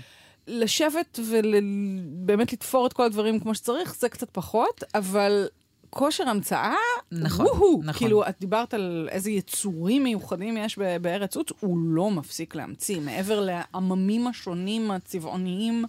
לשבת 0.47 1.19
ובאמת 1.29 2.53
לתפור 2.53 2.87
את 2.87 2.93
כל 2.93 3.03
הדברים 3.05 3.39
כמו 3.39 3.55
שצריך, 3.55 3.95
זה 3.95 4.09
קצת 4.09 4.29
פחות, 4.31 4.83
אבל 4.95 5.47
כושר 5.93 6.29
המצאה, 6.29 6.73
נכון, 7.11 7.45
וואו, 7.45 7.79
נכון. 7.83 7.93
כאילו, 7.93 8.27
את 8.27 8.35
דיברת 8.39 8.73
על 8.73 9.09
איזה 9.11 9.31
יצורים 9.31 10.03
מיוחדים 10.03 10.57
יש 10.57 10.77
בארץ 11.01 11.35
עוץ, 11.37 11.49
הוא 11.59 11.77
לא 11.85 12.11
מפסיק 12.11 12.55
להמציא, 12.55 12.99
מעבר 12.99 13.39
לעממים 13.45 14.27
השונים 14.27 14.91
הצבעוניים, 14.91 15.85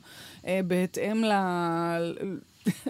אה, 0.47 0.61
בהתאם 0.67 1.25
ל... 1.25 1.33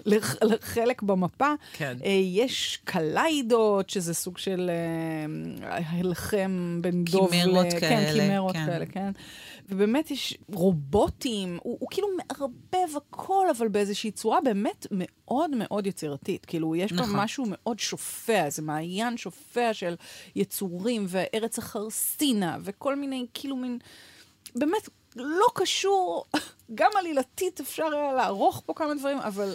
לח- 0.07 0.43
לחלק 0.43 1.03
במפה. 1.03 1.49
כן. 1.73 1.97
אה, 2.05 2.11
יש 2.25 2.79
קליידות, 2.85 3.91
שזה 3.91 4.15
סוג 4.15 4.39
של 4.39 4.71
אה, 5.71 5.79
הלחם 5.89 6.79
בין 6.83 7.05
דוב 7.05 7.29
ל... 7.29 7.31
קימרות 7.31 7.67
כן, 7.71 7.81
כאלה, 7.81 8.27
קימרות 8.29 8.57
כן. 8.57 8.67
כאלה, 8.67 8.87
כן. 8.87 9.11
ובאמת 9.69 10.11
יש 10.11 10.39
רובוטים, 10.53 11.59
הוא, 11.63 11.77
הוא 11.81 11.89
כאילו 11.91 12.09
מערבב 12.17 12.97
הכל, 12.97 13.47
אבל 13.57 13.69
באיזושהי 13.69 14.11
צורה 14.11 14.41
באמת 14.41 14.87
מאוד 14.91 15.51
מאוד 15.51 15.87
יצירתית. 15.87 16.45
כאילו, 16.45 16.77
יש 16.77 16.93
נכון. 16.93 17.07
פה 17.07 17.13
משהו 17.17 17.45
מאוד 17.49 17.79
שופע, 17.79 18.51
זה 18.51 18.63
מעיין 18.63 19.17
שופע 19.17 19.75
של 19.75 19.95
יצורים, 20.37 21.07
וארץ 21.09 21.59
החרסינה, 21.59 22.57
וכל 22.61 22.97
מיני, 22.97 23.27
כאילו, 23.35 23.57
מין... 23.57 23.79
באמת, 24.55 24.89
לא 25.17 25.47
קשור, 25.55 26.25
גם 26.75 26.91
עלילתית 26.99 27.61
אפשר 27.61 27.87
היה 27.93 28.13
לערוך 28.13 28.63
פה 28.67 28.73
כמה 28.77 28.95
דברים, 28.95 29.19
אבל 29.19 29.55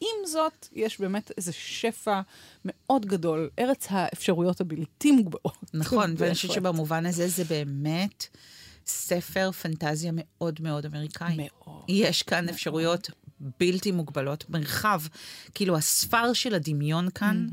עם 0.00 0.26
זאת, 0.26 0.68
יש 0.72 1.00
באמת 1.00 1.32
איזה 1.36 1.52
שפע 1.52 2.20
מאוד 2.64 3.06
גדול, 3.06 3.50
ארץ 3.58 3.86
האפשרויות 3.90 4.60
הבלתי 4.60 5.10
מוגבלות. 5.10 5.56
נכון, 5.74 6.14
ואני 6.18 6.34
חושבת. 6.34 6.52
שבמובן 6.52 7.06
הזה 7.06 7.28
זה 7.28 7.44
באמת 7.44 8.26
ספר 8.90 9.50
פנטזיה 9.52 10.10
מאוד 10.14 10.60
מאוד 10.62 10.86
אמריקאי. 10.86 11.36
מאוד. 11.36 11.84
יש 11.88 12.22
כאן 12.22 12.48
אפשרויות 12.48 13.10
בלתי 13.60 13.92
מוגבלות, 13.92 14.44
מרחב. 14.50 15.00
כאילו, 15.54 15.76
הספר 15.76 16.32
של 16.32 16.54
הדמיון 16.54 17.10
כאן 17.10 17.46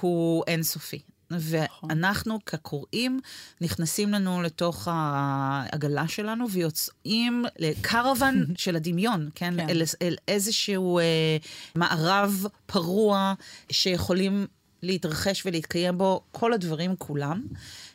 הוא 0.00 0.44
אינסופי. 0.46 0.98
ואנחנו 1.38 2.38
כקוראים 2.46 3.20
נכנסים 3.60 4.12
לנו 4.12 4.42
לתוך 4.42 4.88
העגלה 4.90 6.08
שלנו 6.08 6.50
ויוצאים 6.50 7.44
לקרוון 7.58 8.44
של 8.56 8.76
הדמיון, 8.76 9.30
כן? 9.34 9.54
כן. 9.56 9.68
אל, 9.68 9.82
אל 10.02 10.16
איזשהו 10.28 10.98
אה, 10.98 11.36
מערב 11.74 12.46
פרוע 12.66 13.34
שיכולים 13.72 14.46
להתרחש 14.82 15.46
ולהתקיים 15.46 15.98
בו 15.98 16.20
כל 16.32 16.52
הדברים 16.52 16.96
כולם, 16.96 17.42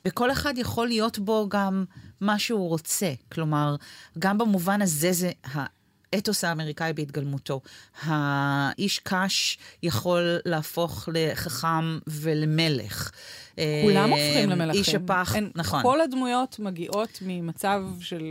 וכל 0.06 0.32
אחד 0.32 0.53
יכול 0.58 0.88
להיות 0.88 1.20
בו 1.20 1.48
גם 1.50 1.86
מה 2.22 2.39
שהוא 2.39 2.70
רוצה. 2.70 3.13
כלומר, 3.32 3.75
גם 4.20 4.38
במובן 4.38 4.82
הזה 4.82 5.12
זה 5.12 5.32
האתוס 6.13 6.43
האמריקאי 6.43 6.93
בהתגלמותו. 6.93 7.61
האיש 8.03 8.99
קש 8.99 9.57
יכול 9.83 10.37
להפוך 10.45 11.09
לחכם 11.13 11.99
ולמלך. 12.07 13.11
כולם 13.55 14.13
אה, 14.13 14.25
הופכים 14.27 14.49
למלכים. 14.49 14.79
איש 14.79 14.95
הפח, 14.95 15.35
אין- 15.35 15.51
נכון. 15.55 15.83
כל 15.83 16.01
הדמויות 16.01 16.59
מגיעות 16.59 17.19
ממצב 17.21 17.83
של 17.99 18.23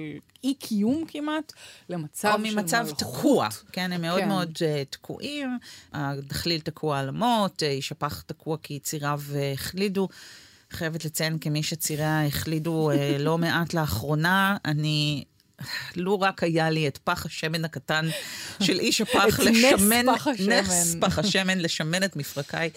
אי-קיום 0.45 1.05
כמעט, 1.09 1.53
למצב 1.89 2.39
או 2.41 2.47
של 2.47 2.55
ממצב 2.55 2.83
מלכות. 2.83 2.99
תקוע, 2.99 3.49
כן, 3.73 3.93
הם 3.93 4.03
מאוד 4.03 4.21
כן. 4.21 4.29
מאוד 4.29 4.51
uh, 4.51 4.61
תקועים. 4.91 5.59
הדחליל 5.93 6.61
תקוע 6.61 6.99
על 6.99 7.09
המוט, 7.09 7.63
uh, 7.63 7.67
איש 7.67 7.93
הפח 7.93 8.21
תקוע 8.21 8.57
כי 8.63 8.79
ציריו 8.79 9.21
uh, 9.33 9.37
החלידו. 9.55 10.09
חייבת 10.71 11.05
לציין 11.05 11.39
כמי 11.39 11.63
שציריה 11.63 12.27
החלידו 12.27 12.91
לא 13.19 13.39
מעט 13.39 13.75
לאחרונה, 13.75 14.57
אני... 14.65 15.25
לו 15.97 16.21
רק 16.21 16.43
היה 16.43 16.71
לי 16.71 16.89
את 16.89 16.99
פח 17.05 17.27
השמן 17.27 17.65
הקטן 17.65 18.09
של 18.63 18.81
איש 18.81 19.01
הפח 19.01 19.41
לשמן. 19.41 20.07
נס 20.49 20.97
פח 21.01 21.19
השמן 21.19 21.59
לשמן 21.59 22.03
את 22.05 22.17
מפרקיי, 22.17 22.71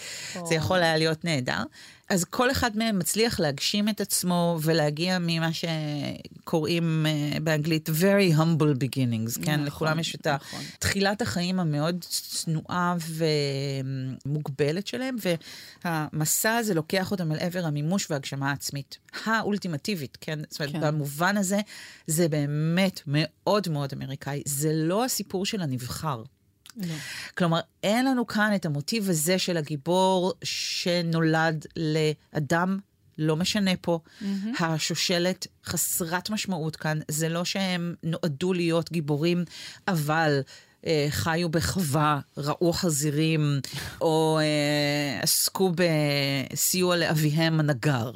זה 0.46 0.56
יכול 0.56 0.78
היה 0.78 0.98
להיות 0.98 1.26
נהדר. 1.26 1.64
אז 2.10 2.24
כל 2.24 2.52
אחד 2.52 2.78
מהם 2.78 3.00
מצליח 3.00 3.40
להגשים 3.40 3.90
את 3.90 4.02
עצמו 4.02 4.60
ולהגיע 4.62 5.18
ממה 5.22 5.50
שקוראים 5.54 7.06
uh, 7.06 7.40
באנגלית 7.40 7.90
very 7.90 8.38
humble 8.38 8.76
beginnings, 8.84 9.46
כן? 9.46 9.54
נכון, 9.54 9.66
לכולם 9.66 10.00
יש 10.00 10.16
את 10.16 10.28
נכון. 10.28 10.62
תחילת 10.80 11.22
החיים 11.22 11.60
המאוד 11.60 12.06
צנועה 12.10 12.96
ומוגבלת 14.26 14.88
שלהם, 14.88 15.16
והמסע 15.86 16.56
הזה 16.56 16.74
לוקח 16.74 17.12
אותם 17.12 17.32
אל 17.32 17.40
עבר 17.40 17.66
המימוש 17.66 18.12
והגשמה 18.12 18.50
העצמית. 18.50 18.98
האולטימטיבית, 19.26 20.18
כן? 20.22 20.40
זאת 20.50 20.62
אומרת, 20.62 20.74
כן. 20.74 20.82
במובן 20.82 21.38
הזה, 21.38 21.60
זה 22.08 22.30
באמת 22.30 23.02
מאוד 23.08 23.70
מאוד 23.70 23.94
אמריקאי. 23.94 24.42
זה 24.46 24.72
לא 24.74 25.06
הסיפור 25.06 25.46
של 25.46 25.62
הנבחר. 25.62 26.24
לא. 26.78 26.94
כלומר, 27.38 27.60
אין 27.84 28.06
לנו 28.06 28.28
כאן 28.28 28.52
את 28.56 28.66
המוטיב 28.66 29.10
הזה 29.10 29.40
של 29.40 29.58
הגיבור 29.58 30.34
שנולד 30.44 31.66
לאדם, 31.76 32.80
לא 33.18 33.36
משנה 33.36 33.72
פה. 33.82 34.00
Mm-hmm. 34.22 34.64
השושלת 34.64 35.48
חסרת 35.66 36.30
משמעות 36.30 36.76
כאן. 36.76 37.00
זה 37.08 37.30
לא 37.30 37.46
שהם 37.46 37.96
נועדו 38.04 38.54
להיות 38.54 38.92
גיבורים, 38.92 39.46
אבל... 39.88 40.42
אה, 40.86 41.08
חיו 41.10 41.50
בחווה, 41.50 42.20
ראו 42.38 42.74
חזירים, 42.74 43.60
או 44.02 44.40
אה, 44.40 45.20
עסקו 45.22 45.72
בסיוע 45.76 46.98
לאביהם 46.98 47.60
הנגר. 47.60 48.12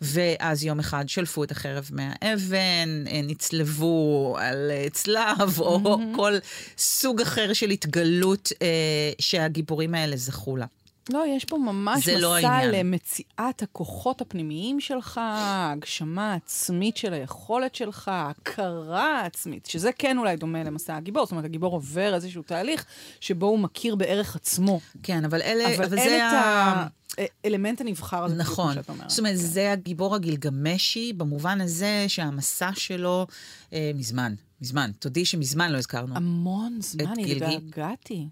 ואז 0.00 0.64
יום 0.64 0.78
אחד 0.78 1.08
שלפו 1.08 1.44
את 1.44 1.50
החרב 1.50 1.90
מהאבן, 1.92 3.04
אה, 3.06 3.20
נצלבו 3.22 4.36
על 4.40 4.70
אה, 4.70 4.86
צלב, 4.92 5.58
או 5.60 5.98
כל 6.16 6.32
סוג 6.78 7.20
אחר 7.20 7.52
של 7.52 7.70
התגלות 7.70 8.52
אה, 8.62 9.12
שהגיבורים 9.18 9.94
האלה 9.94 10.16
זכו 10.16 10.56
לה. 10.56 10.66
לא, 11.12 11.24
יש 11.36 11.44
פה 11.44 11.58
ממש 11.58 12.08
לא 12.08 12.36
מסע 12.38 12.50
העניין. 12.50 12.70
למציאת 12.86 13.62
הכוחות 13.62 14.20
הפנימיים 14.20 14.80
שלך, 14.80 15.20
הגשמה 15.24 16.34
עצמית 16.34 16.96
של 16.96 17.12
היכולת 17.12 17.74
שלך, 17.74 18.10
הכרה 18.14 19.20
עצמית, 19.26 19.66
שזה 19.66 19.90
כן 19.92 20.18
אולי 20.18 20.36
דומה 20.36 20.62
למסע 20.64 20.96
הגיבור. 20.96 21.24
זאת 21.24 21.32
אומרת, 21.32 21.44
הגיבור 21.44 21.72
עובר 21.72 22.14
איזשהו 22.14 22.42
תהליך 22.42 22.84
שבו 23.20 23.46
הוא 23.46 23.58
מכיר 23.58 23.94
בערך 23.96 24.36
עצמו. 24.36 24.80
כן, 25.02 25.24
אבל 25.24 25.42
אלה... 25.42 25.76
אבל 25.76 25.88
זה 25.88 25.96
אין 25.96 26.26
את 26.28 26.32
ה- 26.32 26.86
האלמנט 27.44 27.80
הנבחר 27.80 28.24
הזה, 28.24 28.34
בדיוק 28.34 28.46
כמו 28.48 28.52
נכון. 28.54 28.74
שאת 28.74 28.88
אומרת. 28.88 29.10
זאת 29.10 29.18
אומרת, 29.18 29.36
זה 29.36 29.72
הגיבור 29.72 30.14
הגילגמשי, 30.14 31.12
במובן 31.12 31.60
הזה 31.60 32.04
שהמסע 32.08 32.70
שלו 32.74 33.26
אה, 33.72 33.90
מזמן, 33.94 34.34
מזמן. 34.60 34.90
תודי 34.98 35.24
שמזמן 35.24 35.72
לא 35.72 35.78
הזכרנו. 35.78 36.16
המון 36.16 36.78
זמן. 36.80 37.04
התגעגעתי. 37.18 38.28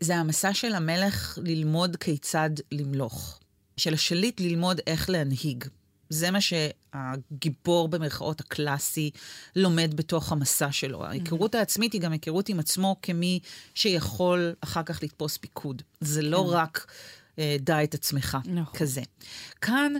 זה 0.00 0.16
המסע 0.16 0.54
של 0.54 0.74
המלך 0.74 1.38
ללמוד 1.42 1.96
כיצד 1.96 2.50
למלוך. 2.72 3.38
של 3.76 3.94
השליט 3.94 4.40
ללמוד 4.40 4.80
איך 4.86 5.10
להנהיג. 5.10 5.64
זה 6.10 6.30
מה 6.30 6.38
שהגיבור 6.40 7.88
במרכאות 7.88 8.40
הקלאסי 8.40 9.10
לומד 9.56 9.94
בתוך 9.94 10.32
המסע 10.32 10.72
שלו. 10.72 11.04
ההיכרות 11.04 11.54
העצמית 11.54 11.92
היא 11.92 12.00
גם 12.00 12.12
היכרות 12.12 12.48
עם 12.48 12.58
עצמו 12.58 12.96
כמי 13.02 13.40
שיכול 13.74 14.54
אחר 14.60 14.82
כך 14.82 15.02
לתפוס 15.02 15.36
פיקוד. 15.36 15.82
זה 16.00 16.22
לא 16.22 16.46
כן. 16.50 16.56
רק 16.56 16.86
אה, 17.38 17.56
דע 17.60 17.84
את 17.84 17.94
עצמך 17.94 18.38
נכון. 18.44 18.78
כזה. 18.78 19.02
כאן 19.60 19.92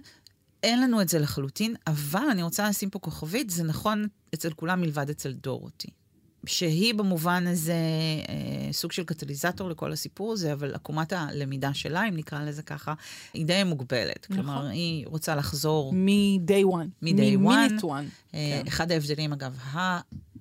אין 0.62 0.80
לנו 0.80 1.02
את 1.02 1.08
זה 1.08 1.18
לחלוטין, 1.18 1.74
אבל 1.86 2.24
אני 2.30 2.42
רוצה 2.42 2.68
לשים 2.68 2.90
פה 2.90 2.98
כוכבית, 2.98 3.50
זה 3.50 3.64
נכון 3.64 4.06
אצל 4.34 4.52
כולם 4.52 4.80
מלבד 4.80 5.10
אצל 5.10 5.32
דורותי. 5.32 5.88
שהיא 6.48 6.94
במובן 6.94 7.46
הזה 7.46 7.74
אה, 8.28 8.72
סוג 8.72 8.92
של 8.92 9.04
קטליזטור 9.04 9.70
לכל 9.70 9.92
הסיפור 9.92 10.32
הזה, 10.32 10.52
אבל 10.52 10.74
עקומת 10.74 11.12
הלמידה 11.12 11.74
שלה, 11.74 12.08
אם 12.08 12.16
נקרא 12.16 12.44
לזה 12.44 12.62
ככה, 12.62 12.94
היא 13.34 13.46
די 13.46 13.64
מוגבלת. 13.64 14.26
נכון. 14.30 14.44
כלומר, 14.44 14.66
היא 14.66 15.06
רוצה 15.06 15.34
לחזור 15.34 15.92
מ-day 15.92 16.64
one. 16.64 17.02
מ-day 17.02 17.38
one. 17.46 17.82
one. 17.82 17.86
אה, 18.34 18.60
כן. 18.62 18.62
אחד 18.68 18.92
ההבדלים, 18.92 19.32
אגב, 19.32 19.58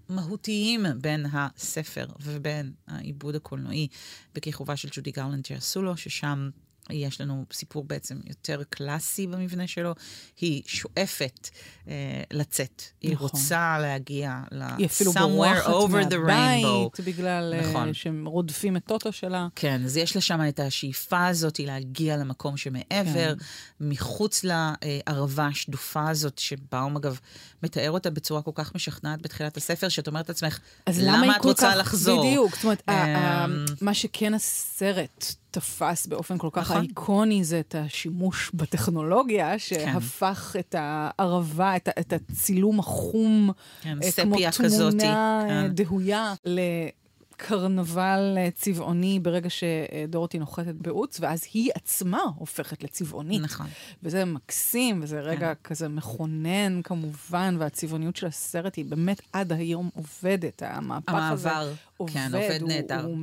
המהותיים 0.09 0.85
בין 1.01 1.25
הספר 1.33 2.05
ובין 2.21 2.71
העיבוד 2.87 3.35
הקולנועי 3.35 3.87
בכיכובה 4.35 4.75
של 4.75 4.89
ג'ודי 4.91 5.11
גרלנד 5.11 5.45
שעשו 5.45 5.81
לו, 5.81 5.97
ששם 5.97 6.49
יש 6.89 7.21
לנו 7.21 7.45
סיפור 7.53 7.83
בעצם 7.83 8.19
יותר 8.27 8.61
קלאסי 8.69 9.27
במבנה 9.27 9.67
שלו. 9.67 9.93
היא 10.39 10.61
שואפת 10.65 11.49
אה, 11.87 11.93
לצאת. 12.31 12.83
היא 13.01 13.13
נכון. 13.13 13.29
רוצה 13.31 13.77
להגיע 13.81 14.39
ל- 14.51 14.63
היא 14.77 14.85
אפילו 14.85 15.11
somewhere 15.11 15.65
over 15.67 16.09
the 16.09 16.29
rainbow. 16.29 17.01
בגלל 17.05 17.53
אה, 17.53 17.69
נכון. 17.69 17.93
שהם 17.93 18.25
רודפים 18.27 18.77
את 18.77 18.85
טוטו 18.85 19.11
שלה. 19.11 19.47
כן, 19.55 19.81
אז 19.85 19.97
יש 19.97 20.17
לשם 20.17 20.39
את 20.49 20.59
השאיפה 20.59 21.27
הזאת 21.27 21.59
להגיע 21.59 22.17
למקום 22.17 22.57
שמעבר, 22.57 23.33
כן. 23.35 23.45
מחוץ 23.81 24.43
לערבה 24.43 25.47
השדופה 25.47 26.09
הזאת, 26.09 26.37
שבאום 26.39 26.95
אגב 26.97 27.19
מתאר 27.63 27.91
אותה 27.91 28.09
בצורה 28.09 28.41
כל 28.41 28.51
כך 28.55 28.75
משכנעת 28.75 29.21
בתחילת 29.21 29.57
הספר, 29.57 29.89
שאת 29.89 30.07
אומרת 30.07 30.29
לעצמך, 30.29 30.59
למה, 30.89 31.17
למה 31.17 31.21
היא 31.23 31.31
את 31.39 31.45
רוצה 31.45 31.71
כך... 31.71 31.77
לחזור? 31.77 32.27
בדיוק. 32.27 32.55
זאת 32.55 32.63
אומרת, 32.63 32.83
אמ, 32.89 33.65
מה 33.81 33.93
שכן 33.93 34.33
הסרט 34.33 35.25
תפס 35.57 36.07
באופן 36.07 36.37
כל 36.37 36.49
כך 36.51 36.71
נכון. 36.71 36.81
אייקוני 36.81 37.43
זה 37.43 37.59
את 37.59 37.75
השימוש 37.77 38.51
בטכנולוגיה, 38.53 39.59
שהפך 39.59 40.55
את 40.59 40.75
הערבה, 40.77 41.75
את 41.75 42.13
הצילום 42.13 42.79
החום, 42.79 43.51
כן, 43.81 43.97
אה, 44.03 44.11
כמו 44.11 44.35
כזאתי, 44.57 44.97
תמונה 44.97 45.41
אה, 45.43 45.47
כן. 45.47 45.67
דהויה 45.73 46.33
לקרנבל 46.45 48.35
אה, 48.37 48.49
צבעוני 48.55 49.19
ברגע 49.19 49.49
שדורותי 49.49 50.39
נוחתת 50.39 50.75
בעוץ, 50.75 51.19
ואז 51.19 51.43
היא 51.53 51.71
עצמה 51.75 52.21
הופכת 52.35 52.83
לצבעונית. 52.83 53.41
נכון. 53.41 53.67
וזה 54.03 54.25
מקסים, 54.25 54.99
וזה 55.03 55.19
רגע 55.19 55.53
כזה 55.63 55.87
מכונן 55.87 56.81
כמובן, 56.83 57.55
והצבעוניות 57.59 58.15
של 58.15 58.27
הסרט 58.27 58.75
היא 58.75 58.85
באמת 58.85 59.21
עד 59.33 59.53
היום 59.53 59.89
עובדת. 59.93 60.63
המהפך 60.65 61.13
הזה 61.13 61.51
המעבר, 61.51 61.73
עובד, 61.97 62.13
כן, 62.13 62.29
עובד 62.33 62.61
הוא, 62.61 62.69
נהדר. 62.69 63.01
הוא 63.05 63.17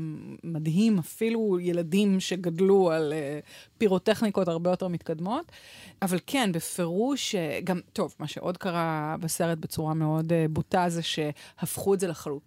מדהים, 0.44 0.98
אפילו 0.98 1.58
ילדים 1.60 2.20
שגדלו 2.20 2.90
על 2.90 3.12
uh, 3.12 3.46
פירוטכניקות 3.78 4.48
הרבה 4.48 4.70
יותר 4.70 4.88
מתקדמות. 4.88 5.52
אבל 6.02 6.18
כן, 6.26 6.52
בפירוש, 6.52 7.34
אה, 7.34 7.60
גם, 7.64 7.80
טוב, 7.92 8.14
מה 8.18 8.28
שעוד 8.28 8.56
קרה 8.56 9.16
בסרט 9.20 9.58
בצורה 9.58 9.94
מאוד 9.94 10.32
uh, 10.32 10.34
בוטה 10.50 10.84
זה 10.88 11.02
שהפכו 11.02 11.94
את 11.94 12.00
זה 12.00 12.08
לחלוטין. 12.08 12.44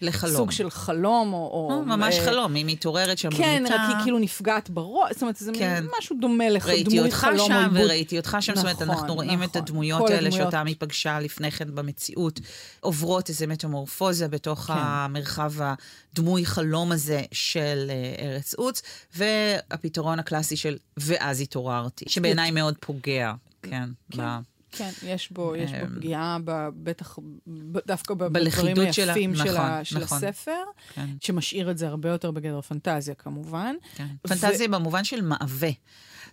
לסוג 0.00 0.50
של 0.50 0.70
חלום, 0.70 1.32
או... 1.32 1.68
או 1.70 1.82
ממש 1.84 2.18
אה, 2.18 2.24
חלום, 2.24 2.54
היא 2.54 2.64
מתעוררת 2.66 3.18
שם 3.18 3.30
כן, 3.30 3.58
במיטה. 3.58 3.74
רק 3.74 3.80
היא 3.88 3.96
כאילו 4.02 4.18
נפגעת 4.18 4.70
בראש, 4.70 5.12
זאת 5.12 5.22
אומרת, 5.22 5.36
זה 5.36 5.52
כן. 5.54 5.84
משהו 5.98 6.16
דומה 6.20 6.48
לך, 6.48 6.66
ראיתי 6.66 7.00
אותך 7.00 7.14
חלום 7.14 7.40
או 7.40 7.46
שם 7.46 7.52
עיבוד. 7.52 7.78
וראיתי 7.80 8.18
אותך 8.18 8.36
שם, 8.40 8.54
זאת 8.54 8.64
אומרת, 8.64 8.82
נכון, 8.82 8.94
אנחנו 8.94 9.14
רואים 9.14 9.42
את 9.42 9.48
נכון. 9.48 9.62
הדמויות 9.62 9.98
כל 10.00 10.12
האלה 10.12 10.26
הדמויות. 10.26 10.52
שאותן 10.52 10.66
היא 10.66 10.76
פגשה 10.78 11.20
לפני 11.20 11.50
כן 11.50 11.74
במציאות, 11.74 12.40
עוברות 12.80 13.28
איזה 13.28 13.46
מטמורפוזה 13.46 14.28
בתוך 14.28 14.58
כן. 14.58 14.72
המרחב 14.76 15.37
הדמוי 15.38 16.46
חלום 16.46 16.92
הזה 16.92 17.22
של 17.32 17.90
אה, 17.90 18.24
ארץ 18.26 18.54
עוץ, 18.54 18.82
והפתרון 19.16 20.18
הקלאסי 20.18 20.56
של 20.56 20.76
ואז 20.96 21.40
התעוררתי, 21.40 22.04
שבעיניי 22.08 22.50
מאוד 22.50 22.74
פוגע, 22.80 23.32
כן, 23.62 23.88
כן. 24.12 24.22
ב- 24.22 24.38
כן, 24.70 24.90
יש 25.02 25.32
בו, 25.32 25.56
יש 25.56 25.70
בו 25.70 25.76
אמ, 25.86 25.94
פגיעה, 25.96 26.38
ב- 26.44 26.68
בטח, 26.82 27.18
ב- 27.46 27.78
דווקא 27.86 28.14
בדברים 28.14 28.76
היפים 28.80 29.34
של, 29.36 29.56
ה- 29.56 29.80
נכון, 29.80 29.84
של 29.84 29.98
נכון. 29.98 30.18
הספר, 30.18 30.62
כן. 30.94 31.06
שמשאיר 31.20 31.70
את 31.70 31.78
זה 31.78 31.88
הרבה 31.88 32.08
יותר 32.08 32.30
בגדר 32.30 32.60
פנטזיה, 32.60 33.14
כמובן. 33.14 33.74
כן. 33.96 34.06
ו- 34.24 34.28
פנטזיה 34.28 34.68
במובן 34.68 35.04
של 35.04 35.20
מעווה. 35.22 35.70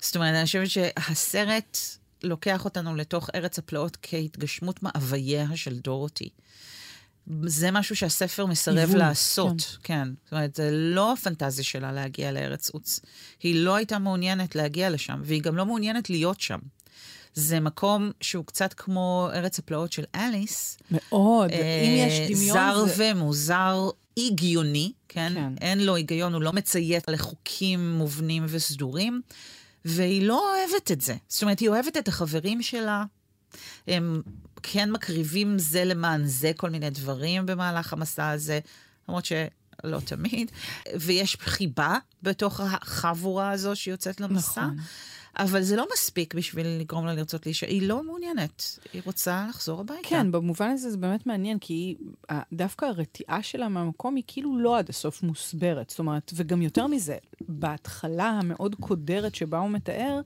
זאת 0.02 0.16
אומרת, 0.16 0.36
אני 0.36 0.46
חושבת 0.46 0.70
שהסרט 0.70 1.78
לוקח 2.24 2.66
אותנו 2.66 2.96
לתוך 2.96 3.30
ארץ 3.36 3.60
הפלאות 3.60 3.98
כהתגשמות 4.02 4.84
מאווייה 4.84 5.46
של 5.56 5.80
דורותי. 5.80 6.30
זה 7.46 7.72
משהו 7.72 7.96
שהספר 7.96 8.46
מסרב 8.46 8.78
היווי, 8.78 8.98
לעשות, 8.98 9.78
כן. 9.84 10.04
כן. 10.04 10.10
זאת 10.24 10.34
אומרת, 10.34 10.56
זה 10.56 10.70
לא 10.72 11.14
הפנטזיה 11.14 11.64
שלה 11.64 11.92
להגיע 11.92 12.32
לארץ 12.32 12.70
עוץ. 12.70 13.00
היא 13.44 13.56
לא 13.56 13.76
הייתה 13.76 14.00
מעוניינת 14.00 14.56
להגיע 14.56 14.90
לשם, 14.90 15.22
והיא 15.24 15.42
גם 15.42 15.56
לא 15.56 15.66
מעוניינת 15.66 16.10
להיות 16.10 16.42
שם. 16.42 16.60
זה 17.34 17.60
מקום 17.60 18.12
שהוא 18.22 18.46
קצת 18.46 18.74
כמו 18.74 19.30
ארץ 19.34 19.60
הפלאות 19.60 19.92
של 19.92 20.04
אליס. 20.16 20.78
מאוד. 20.92 21.52
אם 21.52 21.58
אה, 21.58 22.08
יש 22.08 22.32
דמיון... 22.32 22.58
זר 22.58 22.86
זה... 22.86 23.12
ומוזר, 23.12 23.90
הגיוני, 24.18 24.92
כן? 25.10 25.32
כן. 25.36 25.54
אין 25.62 25.86
לו 25.86 25.96
היגיון, 25.96 26.34
הוא 26.34 26.42
לא 26.42 26.54
מציית 26.54 27.10
לחוקים 27.10 27.98
מובנים 27.98 28.46
וסדורים, 28.50 29.22
והיא 29.86 30.28
לא 30.28 30.54
אוהבת 30.54 30.92
את 30.92 31.02
זה. 31.02 31.16
זאת 31.28 31.44
אומרת, 31.44 31.60
היא 31.60 31.70
אוהבת 31.70 31.98
את 31.98 32.08
החברים 32.08 32.62
שלה, 32.62 33.04
הם 33.88 34.22
כן 34.68 34.92
מקריבים 34.92 35.60
זה 35.60 35.86
למען 35.86 36.26
זה 36.26 36.52
כל 36.58 36.70
מיני 36.70 36.90
דברים 36.90 37.46
במהלך 37.46 37.94
המסע 37.94 38.30
הזה, 38.30 38.60
למרות 39.10 39.26
שלא 39.26 40.00
תמיד, 40.06 40.52
ויש 41.00 41.38
חיבה 41.40 41.98
בתוך 42.24 42.60
החבורה 42.60 43.52
הזו 43.52 43.76
שיוצאת 43.76 44.22
למסע. 44.22 44.62
נכון. 44.62 44.78
אבל 45.38 45.62
זה 45.62 45.76
לא 45.76 45.88
מספיק 45.94 46.34
בשביל 46.34 46.68
לגרום 46.68 47.06
לה 47.06 47.14
לרצות 47.14 47.46
להישאר. 47.46 47.70
היא 47.70 47.88
לא 47.88 48.04
מעוניינת, 48.04 48.80
היא 48.94 49.02
רוצה 49.06 49.46
לחזור 49.50 49.82
הביתה. 49.82 50.10
כן, 50.10 50.32
במובן 50.32 50.70
הזה 50.70 50.92
זה 50.92 50.98
באמת 50.98 51.28
מעניין, 51.28 51.60
כי 51.60 51.74
היא, 51.74 51.96
דווקא 52.54 52.86
הרתיעה 52.86 53.44
שלה 53.44 53.70
מהמקום 53.70 54.16
היא 54.16 54.24
כאילו 54.28 54.58
לא 54.60 54.78
עד 54.78 54.90
הסוף 54.90 55.24
מוסברת. 55.24 55.90
זאת 55.90 56.00
אומרת, 56.00 56.32
וגם 56.36 56.62
יותר 56.62 56.88
מזה, 56.88 57.18
בהתחלה 57.42 58.30
המאוד 58.30 58.76
קודרת 58.80 59.36
שבה 59.36 59.58
הוא 59.58 59.70
מתאר, 59.70 60.22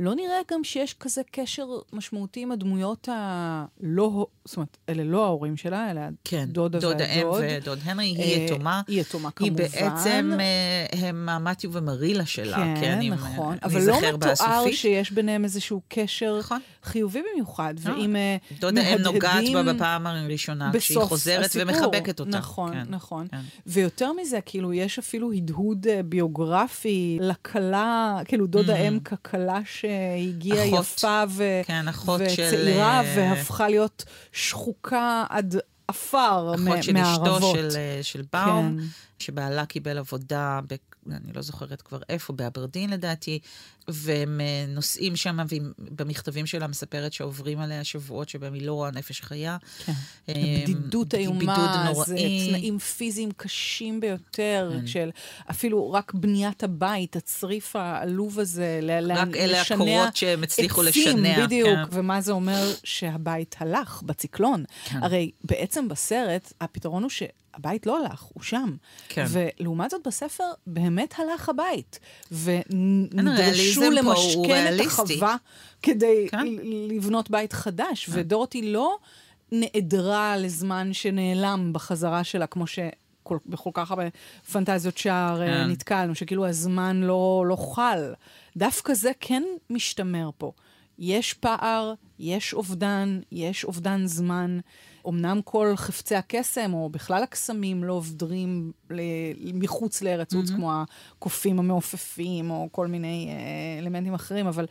לא 0.00 0.14
נראה 0.14 0.36
גם 0.52 0.64
שיש 0.64 0.94
כזה 0.94 1.22
קשר 1.30 1.66
משמעותי 1.92 2.40
עם 2.40 2.52
הדמויות 2.52 3.08
הלא... 3.12 4.26
זאת 4.44 4.56
אומרת, 4.56 4.76
אלה 4.88 5.04
לא 5.04 5.24
ההורים 5.24 5.56
שלה, 5.56 5.90
אלא 5.90 6.00
כן, 6.24 6.44
דודה 6.48 6.78
דודה 6.78 7.04
אם 7.06 7.26
והדוד. 7.26 7.44
ודוד 7.62 7.78
הנרי, 7.84 8.04
היא 8.06 8.40
אה, 8.40 8.44
יתומה. 8.44 8.82
היא 8.88 9.00
יתומה 9.00 9.28
היא 9.40 9.50
כמובן. 9.50 9.54
בעצם, 9.62 10.30
אה, 10.40 11.08
הם 11.08 11.28
המתיו 11.28 11.72
ומרילה 11.72 12.26
שלה, 12.26 12.56
כן, 12.56 12.74
כן, 12.80 13.00
אם, 13.02 13.12
נכון, 13.12 13.52
אה, 13.52 13.58
אבל 13.62 13.86
לא 13.86 13.96
מתואר. 14.14 14.70
שיש 14.72 15.12
ביניהם 15.12 15.44
איזשהו 15.44 15.80
קשר 15.88 16.38
נכון. 16.38 16.58
חיובי 16.82 17.20
במיוחד, 17.32 17.74
לא, 17.84 17.92
ואם 17.94 18.16
אה, 18.16 18.36
דודה 18.60 18.80
אם 18.94 18.98
נוגעת 18.98 19.22
בה 19.22 19.52
מהדהדים 19.52 19.76
בפעם 19.76 20.06
הראשונה, 20.06 20.70
כשהיא 20.74 20.98
חוזרת 20.98 21.44
הסיפור. 21.44 21.68
ומחבקת 21.68 22.20
אותה. 22.20 22.30
נכון, 22.38 22.72
כן, 22.72 22.84
נכון. 22.88 23.26
כן. 23.30 23.40
ויותר 23.66 24.12
מזה, 24.12 24.40
כאילו, 24.40 24.72
יש 24.72 24.98
אפילו 24.98 25.32
הדהוד 25.32 25.86
אה, 25.86 26.02
ביוגרפי 26.02 27.18
לכלה, 27.20 28.18
כאילו, 28.24 28.46
דודה 28.46 28.74
Mhm. 28.76 28.88
אם 28.88 29.00
ככלה 29.00 29.60
שהגיעה. 29.90 30.66
יפה 30.66 31.22
ו- 31.28 31.60
כן, 31.64 31.88
אחות 31.88 32.20
של... 32.28 32.42
וצעירה, 32.46 33.00
אה, 33.00 33.14
והפכה 33.16 33.68
להיות 33.68 34.04
שחוקה 34.32 35.24
עד 35.28 35.54
עפר 35.88 36.52
מ- 36.58 36.68
אחות 36.68 36.82
של 36.82 36.96
אשתו 36.96 37.22
מהערבות. 37.22 37.56
של, 37.56 37.68
אה, 37.76 37.98
של 38.02 38.22
באום, 38.32 38.76
כן. 38.80 38.86
שבעלה 39.18 39.66
קיבל 39.66 39.98
עבודה, 39.98 40.60
ב, 40.68 40.74
אני 41.12 41.32
לא 41.34 41.42
זוכרת 41.42 41.82
כבר 41.82 41.98
איפה, 42.08 42.32
באברדין 42.32 42.90
לדעתי, 42.90 43.38
והם 43.88 44.40
אה, 44.40 44.64
נוסעים 44.68 45.16
שם, 45.16 45.38
ובמכתבים 45.78 46.46
שלה 46.46 46.66
מספרת 46.66 47.12
שעוברים 47.12 47.60
עליה 47.60 47.84
שבועות 47.84 48.28
שבהם 48.28 48.54
היא 48.54 48.66
לא 48.66 48.72
רואה 48.72 48.90
נפש 48.90 49.20
חיה. 49.20 49.56
כן. 49.86 49.92
אה, 50.28 50.34
בדידות 50.62 51.14
איומה, 51.14 51.38
בידוד 51.88 52.06
זה. 52.06 52.16
תנאים 52.48 52.78
פיזיים 52.78 53.30
קשים 53.36 54.00
ביותר, 54.00 54.70
כן. 54.80 54.86
של 54.86 55.10
אפילו 55.50 55.92
רק 55.92 56.14
בניית 56.14 56.62
הבית, 56.62 57.16
הצריף 57.16 57.76
העלוב 57.76 58.38
הזה, 58.38 58.78
ל- 58.82 59.12
רק 59.12 59.28
אלה 59.36 59.60
הקורות 59.62 60.16
שהם 60.16 60.42
הצליחו 60.42 60.82
עצים, 60.82 61.08
לשנע. 61.08 61.46
בדיוק, 61.46 61.68
כן. 61.90 61.98
ומה 61.98 62.20
זה 62.20 62.32
אומר 62.32 62.72
שהבית 62.84 63.54
הלך 63.58 64.02
בציקלון. 64.02 64.64
כן. 64.84 65.02
הרי 65.02 65.30
בעצם 65.44 65.88
בסרט, 65.88 66.52
הפתרון 66.60 67.02
הוא 67.02 67.10
שהבית 67.10 67.86
לא 67.86 67.98
הלך, 68.06 68.20
הוא 68.22 68.42
שם. 68.42 68.76
כן. 69.08 69.24
ולעומת 69.28 69.90
זאת 69.90 70.00
בספר, 70.06 70.44
באמת 70.66 71.14
הלך 71.18 71.48
הבית. 71.48 71.98
ונדרשו 72.32 73.69
הוא 73.76 73.92
למשכן 73.92 74.74
את. 74.80 74.86
החווה 74.86 75.36
כדי 75.82 76.26
כן. 76.30 76.46
לבנות 76.88 77.30
בית 77.30 77.52
חדש. 77.52 78.06
ודורותי 78.12 78.72
לא 78.72 78.96
נעדרה 79.52 80.36
לזמן 80.36 80.92
שנעלם 80.92 81.70
בחזרה 81.72 82.24
שלה, 82.24 82.46
כמו 82.46 82.66
ש... 82.66 82.78
כל, 83.22 83.38
בכל 83.46 83.70
כך 83.72 83.90
הרבה 83.90 84.04
פנטזיות 84.52 84.98
שער 84.98 85.42
אה, 85.42 85.46
כן. 85.46 85.70
נתקלנו, 85.70 86.14
שכאילו 86.14 86.46
הזמן 86.46 87.00
לא, 87.00 87.44
לא 87.48 87.56
חל. 87.56 88.14
דווקא 88.56 88.94
זה 88.94 89.10
כן 89.20 89.42
משתמר 89.70 90.30
פה. 90.38 90.52
יש 90.98 91.34
פער, 91.34 91.94
יש 92.18 92.54
אובדן, 92.54 93.20
יש 93.32 93.64
אובדן 93.64 94.06
זמן. 94.06 94.60
אמנם 95.08 95.40
כל 95.44 95.72
חפצי 95.76 96.16
הקסם, 96.16 96.74
או 96.74 96.88
בכלל 96.88 97.22
הקסמים, 97.22 97.84
לא 97.84 97.92
עובדרים 97.92 98.72
ל- 98.90 99.00
מחוץ 99.54 100.02
לארץ 100.02 100.34
עוץ, 100.34 100.50
mm-hmm. 100.50 100.54
כמו 100.54 100.72
הקופים 100.72 101.58
המעופפים, 101.58 102.50
או 102.50 102.68
כל 102.72 102.86
מיני 102.86 103.28
אה, 103.30 103.78
אלמנטים 103.78 104.14
אחרים, 104.14 104.46
אבל 104.46 104.66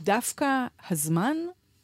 דווקא 0.00 0.66
הזמן 0.90 1.36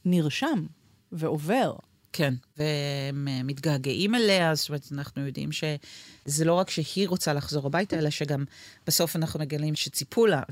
נרשם 0.04 0.66
ועובר. 1.12 1.74
כן, 2.18 2.34
והם 2.56 3.28
אה, 3.28 3.42
מתגעגעים 3.42 4.14
אליה, 4.14 4.54
זאת 4.54 4.68
אומרת, 4.68 4.88
אנחנו 4.92 5.26
יודעים 5.26 5.52
שזה 5.52 6.44
לא 6.44 6.54
רק 6.54 6.70
שהיא 6.70 7.08
רוצה 7.08 7.32
לחזור 7.32 7.66
הביתה, 7.66 7.98
אלא 7.98 8.10
שגם 8.10 8.44
בסוף 8.86 9.16
אנחנו 9.16 9.40
מגלים 9.40 9.74
שציפו 9.74 10.26
לה, 10.26 10.42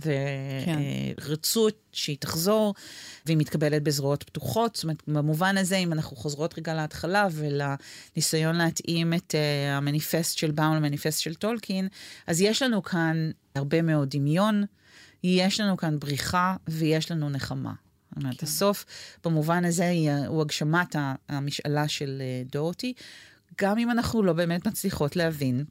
ורצו 1.20 1.68
כן. 1.70 1.76
שהיא 1.92 2.16
תחזור, 2.20 2.74
והיא 3.26 3.36
מתקבלת 3.36 3.82
בזרועות 3.82 4.22
פתוחות. 4.22 4.74
זאת 4.74 4.84
אומרת, 4.84 5.02
במובן 5.06 5.58
הזה, 5.58 5.76
אם 5.76 5.92
אנחנו 5.92 6.16
חוזרות 6.16 6.58
רגע 6.58 6.74
להתחלה 6.74 7.26
ולניסיון 7.32 8.56
להתאים 8.56 9.14
את 9.14 9.34
uh, 9.34 9.68
המניפסט 9.70 10.38
של 10.38 10.50
באום 10.50 10.74
למניפסט 10.74 11.20
של 11.20 11.34
טולקין, 11.34 11.88
אז 12.26 12.40
יש 12.40 12.62
לנו 12.62 12.82
כאן 12.82 13.30
הרבה 13.54 13.82
מאוד 13.82 14.10
דמיון, 14.10 14.64
יש 15.24 15.60
לנו 15.60 15.76
כאן 15.76 15.98
בריחה 15.98 16.56
ויש 16.68 17.10
לנו 17.10 17.30
נחמה. 17.30 17.85
זאת 18.16 18.22
אומרת, 18.24 18.40
כן. 18.40 18.46
הסוף, 18.46 18.84
במובן 19.24 19.64
הזה, 19.64 19.92
הוא 20.26 20.42
הגשמת 20.42 20.96
המשאלה 21.28 21.88
של 21.88 22.18
אה, 22.20 22.42
דורותי, 22.52 22.92
גם 23.60 23.78
אם 23.78 23.90
אנחנו 23.90 24.22
לא 24.22 24.32
באמת 24.32 24.66
מצליחות 24.66 25.16
להבין 25.16 25.64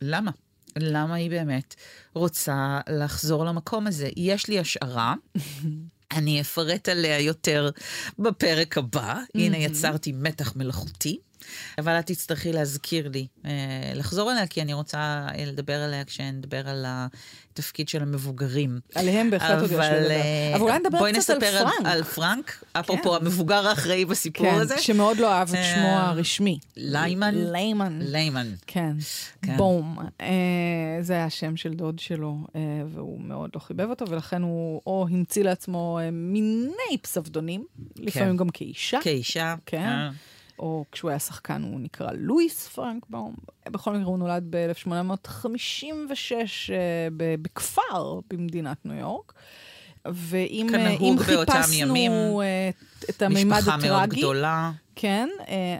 למה. 0.00 0.30
למה 0.76 1.14
היא 1.14 1.30
באמת 1.30 1.74
רוצה 2.14 2.80
לחזור 2.88 3.44
למקום 3.44 3.86
הזה. 3.86 4.08
יש 4.16 4.48
לי 4.48 4.58
השערה, 4.58 5.14
אני 6.16 6.40
אפרט 6.40 6.88
עליה 6.88 7.20
יותר 7.20 7.70
בפרק 8.18 8.78
הבא. 8.78 9.20
הנה, 9.34 9.56
יצרתי 9.56 10.12
מתח 10.12 10.56
מלאכותי. 10.56 11.18
אבל 11.78 11.98
את 11.98 12.06
תצטרכי 12.06 12.52
להזכיר 12.52 13.08
לי 13.08 13.26
אה, 13.44 13.50
לחזור 13.94 14.32
אליה, 14.32 14.46
כי 14.46 14.62
אני 14.62 14.72
רוצה 14.72 14.98
אה, 14.98 15.44
לדבר 15.46 15.80
עליה 15.80 16.04
כשנדבר 16.04 16.68
על 16.68 16.84
התפקיד 16.88 17.88
של 17.88 18.02
המבוגרים. 18.02 18.80
עליהם 18.94 19.30
בהחלט 19.30 19.60
עוד 19.60 19.64
יש 19.64 19.70
לדבר. 19.70 20.10
אה, 20.10 20.52
אבל 20.54 20.60
אולי 20.62 20.78
נדבר 20.78 21.12
קצת 21.12 21.30
על 21.30 21.40
פרנק. 21.40 21.62
בואי 21.62 21.72
נספר 21.72 21.88
על 21.88 22.04
פרנק, 22.04 22.64
אפרופו 22.72 23.10
כן. 23.10 23.16
המבוגר 23.24 23.68
האחראי 23.68 24.04
בסיפור 24.04 24.50
כן, 24.50 24.60
הזה. 24.60 24.78
שמאוד 24.78 25.16
לא 25.18 25.32
אהב 25.32 25.54
את 25.54 25.64
שמו 25.74 25.88
הרשמי. 25.88 26.58
ליימן? 26.76 27.34
ליימן. 27.34 27.98
ליימן. 28.02 28.46
כן. 28.66 28.96
כן. 29.42 29.56
בום. 29.56 29.98
זה 31.00 31.12
היה 31.12 31.24
השם 31.24 31.56
של 31.56 31.74
דוד 31.74 31.98
שלו, 31.98 32.36
והוא 32.92 33.20
מאוד 33.20 33.50
לא 33.54 33.60
חיבב 33.60 33.90
אותו, 33.90 34.04
ולכן 34.08 34.42
הוא 34.42 34.82
או 34.86 35.06
המציא 35.10 35.44
לעצמו 35.44 35.98
מיני 36.12 36.98
פסבדונים, 37.02 37.66
לפעמים. 37.96 38.36
גם 38.36 38.48
כאישה. 38.48 38.98
כאישה. 39.02 39.54
כן. 39.66 40.08
או 40.58 40.84
כשהוא 40.92 41.10
היה 41.10 41.18
שחקן 41.18 41.62
הוא 41.62 41.80
נקרא 41.80 42.08
לואיס 42.12 42.68
פרנקבאום. 42.68 43.34
בכל 43.68 43.92
מקרה 43.94 44.06
הוא 44.06 44.18
נולד 44.18 44.44
ב-1856 44.50 46.32
אה, 46.72 47.08
בכפר 47.42 48.20
במדינת 48.30 48.86
ניו 48.86 48.98
יורק. 48.98 49.32
ואם 50.12 50.66
אה, 50.74 50.96
חיפשנו 51.18 52.42
אה, 52.42 52.70
את 53.10 53.22
המימד 53.22 53.58
הטראגי... 53.58 53.76
משפחה 53.76 53.88
מאוד 53.88 54.08
גדולה. 54.08 54.72
כן, 54.96 55.28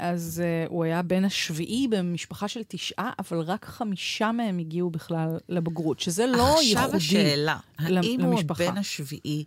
אז 0.00 0.42
הוא 0.68 0.84
היה 0.84 1.02
בן 1.02 1.24
השביעי 1.24 1.88
במשפחה 1.90 2.48
של 2.48 2.60
תשעה, 2.68 3.12
אבל 3.18 3.40
רק 3.40 3.64
חמישה 3.64 4.32
מהם 4.32 4.58
הגיעו 4.58 4.90
בכלל 4.90 5.38
לבגרות, 5.48 6.00
שזה 6.00 6.26
לא 6.26 6.56
ייחודי 6.62 6.66
למשפחה. 6.68 6.84
עכשיו 6.84 6.96
השאלה, 6.96 7.56
האם 7.78 8.20
הוא 8.20 8.40
הבן 8.40 8.78
השביעי 8.78 9.44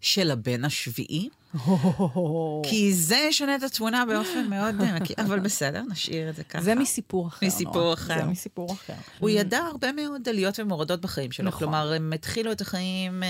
של 0.00 0.30
הבן 0.30 0.64
השביעי? 0.64 1.28
כי 2.68 2.94
זה 2.94 3.16
ישנה 3.16 3.56
את 3.56 3.62
התמונה 3.62 4.04
באופן 4.04 4.46
מאוד 4.50 4.74
נקי, 4.74 5.14
אבל 5.18 5.40
בסדר, 5.40 5.82
נשאיר 5.90 6.30
את 6.30 6.36
זה 6.36 6.44
ככה. 6.44 6.62
זה 6.62 6.74
מסיפור 6.74 7.28
אחר. 7.28 7.46
מסיפור 7.46 7.94
אחר. 7.94 8.18
זה 8.18 8.24
מסיפור 8.24 8.72
אחר. 8.72 8.94
הוא 9.18 9.30
ידע 9.30 9.58
הרבה 9.58 9.92
מאוד 9.92 10.28
עליות 10.28 10.58
ומורדות 10.58 11.00
בחיים 11.00 11.32
שלו. 11.32 11.48
נכון. 11.48 11.58
כלומר, 11.58 11.92
הם 11.92 12.12
התחילו 12.12 12.52
את 12.52 12.60
החיים 12.60 13.22
אה, 13.22 13.28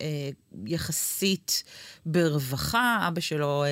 אה, 0.00 0.30
יחסית 0.66 1.64
ברווחה. 2.06 3.04
אבא 3.08 3.20
שלו 3.20 3.64
אה, 3.64 3.68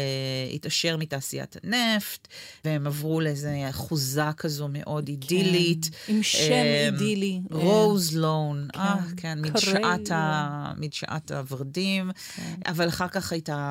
התעשר 0.55 0.97
מתעשיית 0.97 1.57
הנפט, 1.65 2.29
והם 2.65 2.87
עברו 2.87 3.21
לאיזו 3.21 3.49
אחוזה 3.71 4.23
כזו 4.37 4.69
מאוד 4.71 5.07
כן. 5.07 5.13
אידילית. 5.13 5.91
כן. 6.07 6.13
עם 6.13 6.23
שם 6.23 6.53
אה, 6.53 6.89
אידילי. 6.93 7.41
רוז 7.51 8.17
לון. 8.17 8.69
כן, 8.73 8.79
אה, 8.79 8.97
כן 9.17 9.39
מדשאת 10.77 11.31
הוורדים. 11.31 12.11
כן. 12.37 12.55
אבל 12.67 12.89
אחר 12.89 13.09
כך 13.09 13.33
הייתה 13.33 13.62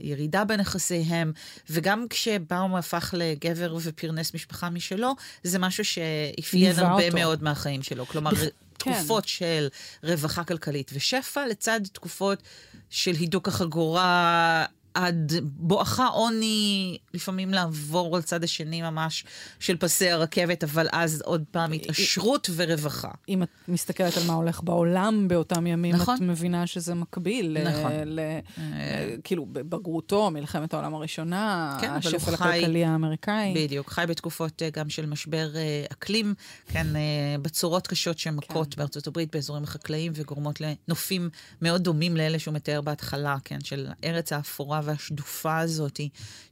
ירידה 0.00 0.44
בין 0.44 0.60
יחסיהם, 0.60 1.32
וגם 1.70 2.06
כשבאום 2.10 2.76
הפך 2.76 3.14
לגבר 3.16 3.76
ופרנס 3.82 4.34
משפחה 4.34 4.70
משלו, 4.70 5.14
זה 5.42 5.58
משהו 5.58 5.84
שאפיין 5.84 6.78
הרבה 6.78 7.04
אותו. 7.06 7.16
מאוד 7.16 7.42
מהחיים 7.42 7.82
שלו. 7.82 8.06
כלומר, 8.06 8.34
כן. 8.34 8.46
תקופות 8.92 9.28
של 9.28 9.68
רווחה 10.02 10.44
כלכלית 10.44 10.90
ושפע, 10.94 11.46
לצד 11.46 11.80
תקופות 11.92 12.42
של 12.90 13.12
הידוק 13.18 13.48
החגורה 13.48 14.64
עד 14.94 15.32
בואכה 15.42 16.06
עוני, 16.06 16.98
לפעמים 17.14 17.54
לעבור 17.54 18.16
על 18.16 18.22
צד 18.22 18.44
השני 18.44 18.82
ממש 18.82 19.24
של 19.58 19.76
פסי 19.76 20.10
הרכבת, 20.10 20.64
אבל 20.64 20.86
אז 20.92 21.22
עוד 21.22 21.44
פעם 21.50 21.72
התעשרות 21.72 22.50
ורווחה. 22.56 23.10
אם 23.28 23.42
את 23.42 23.48
מסתכלת 23.68 24.16
על 24.16 24.22
מה 24.26 24.32
הולך 24.32 24.62
בעולם 24.62 25.28
באותם 25.28 25.66
ימים, 25.66 25.94
נכון. 25.94 26.16
את 26.16 26.20
מבינה 26.20 26.66
שזה 26.66 26.94
מקביל. 26.94 27.56
נכון. 27.68 27.92
ל, 28.06 28.20
אה... 28.58 29.14
כאילו, 29.24 29.46
בבגרותו, 29.46 30.30
מלחמת 30.30 30.74
העולם 30.74 30.94
הראשונה, 30.94 31.76
כן, 31.80 31.90
השפל 31.90 32.34
הכלכלי 32.34 32.84
האמריקאי. 32.84 33.54
בדיוק, 33.56 33.90
חי 33.90 34.04
בתקופות 34.08 34.62
אה, 34.62 34.70
גם 34.70 34.90
של 34.90 35.06
משבר 35.06 35.56
אה, 35.56 35.84
אקלים, 35.92 36.34
כן, 36.66 36.96
אה, 36.96 37.00
בצורות 37.42 37.86
קשות 37.86 38.18
שמכות 38.18 38.74
כן. 38.74 38.78
בארצות 38.78 39.06
הברית, 39.06 39.34
באזורים 39.34 39.64
החקלאיים, 39.64 40.12
וגורמות 40.14 40.60
לנופים 40.60 41.30
מאוד 41.62 41.82
דומים 41.82 42.16
לאלה 42.16 42.38
שהוא 42.38 42.54
מתאר 42.54 42.80
בהתחלה, 42.80 43.36
כן, 43.44 43.60
של 43.64 43.88
ארץ 44.04 44.32
האפורה. 44.32 44.79
והשדופה 44.84 45.58
הזאת 45.58 46.00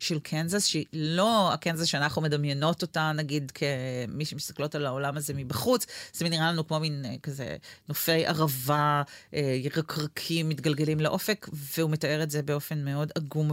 של 0.01 0.19
קנזס, 0.19 0.65
שהיא 0.65 0.85
לא 0.93 1.53
הקנזס 1.53 1.87
שאנחנו 1.87 2.23
מדמיינות 2.23 2.83
אותה, 2.83 3.13
נגיד, 3.15 3.53
כמי 3.55 4.25
שמסתכלות 4.25 4.75
על 4.75 4.87
העולם 4.87 5.17
הזה 5.17 5.35
מבחוץ, 5.35 5.87
זה 6.13 6.29
נראה 6.29 6.53
לנו 6.53 6.67
כמו 6.67 6.81
מין 6.81 7.05
אה, 7.05 7.15
כזה 7.23 7.57
נופי 7.89 8.27
ערבה, 8.27 9.03
אה, 9.35 9.59
ירקרקים 9.63 10.49
מתגלגלים 10.49 11.01
לאופק, 11.01 11.49
והוא 11.53 11.91
מתאר 11.91 12.23
את 12.23 12.31
זה 12.31 12.43
באופן 12.43 12.85
מאוד 12.85 13.13
עגום 13.15 13.53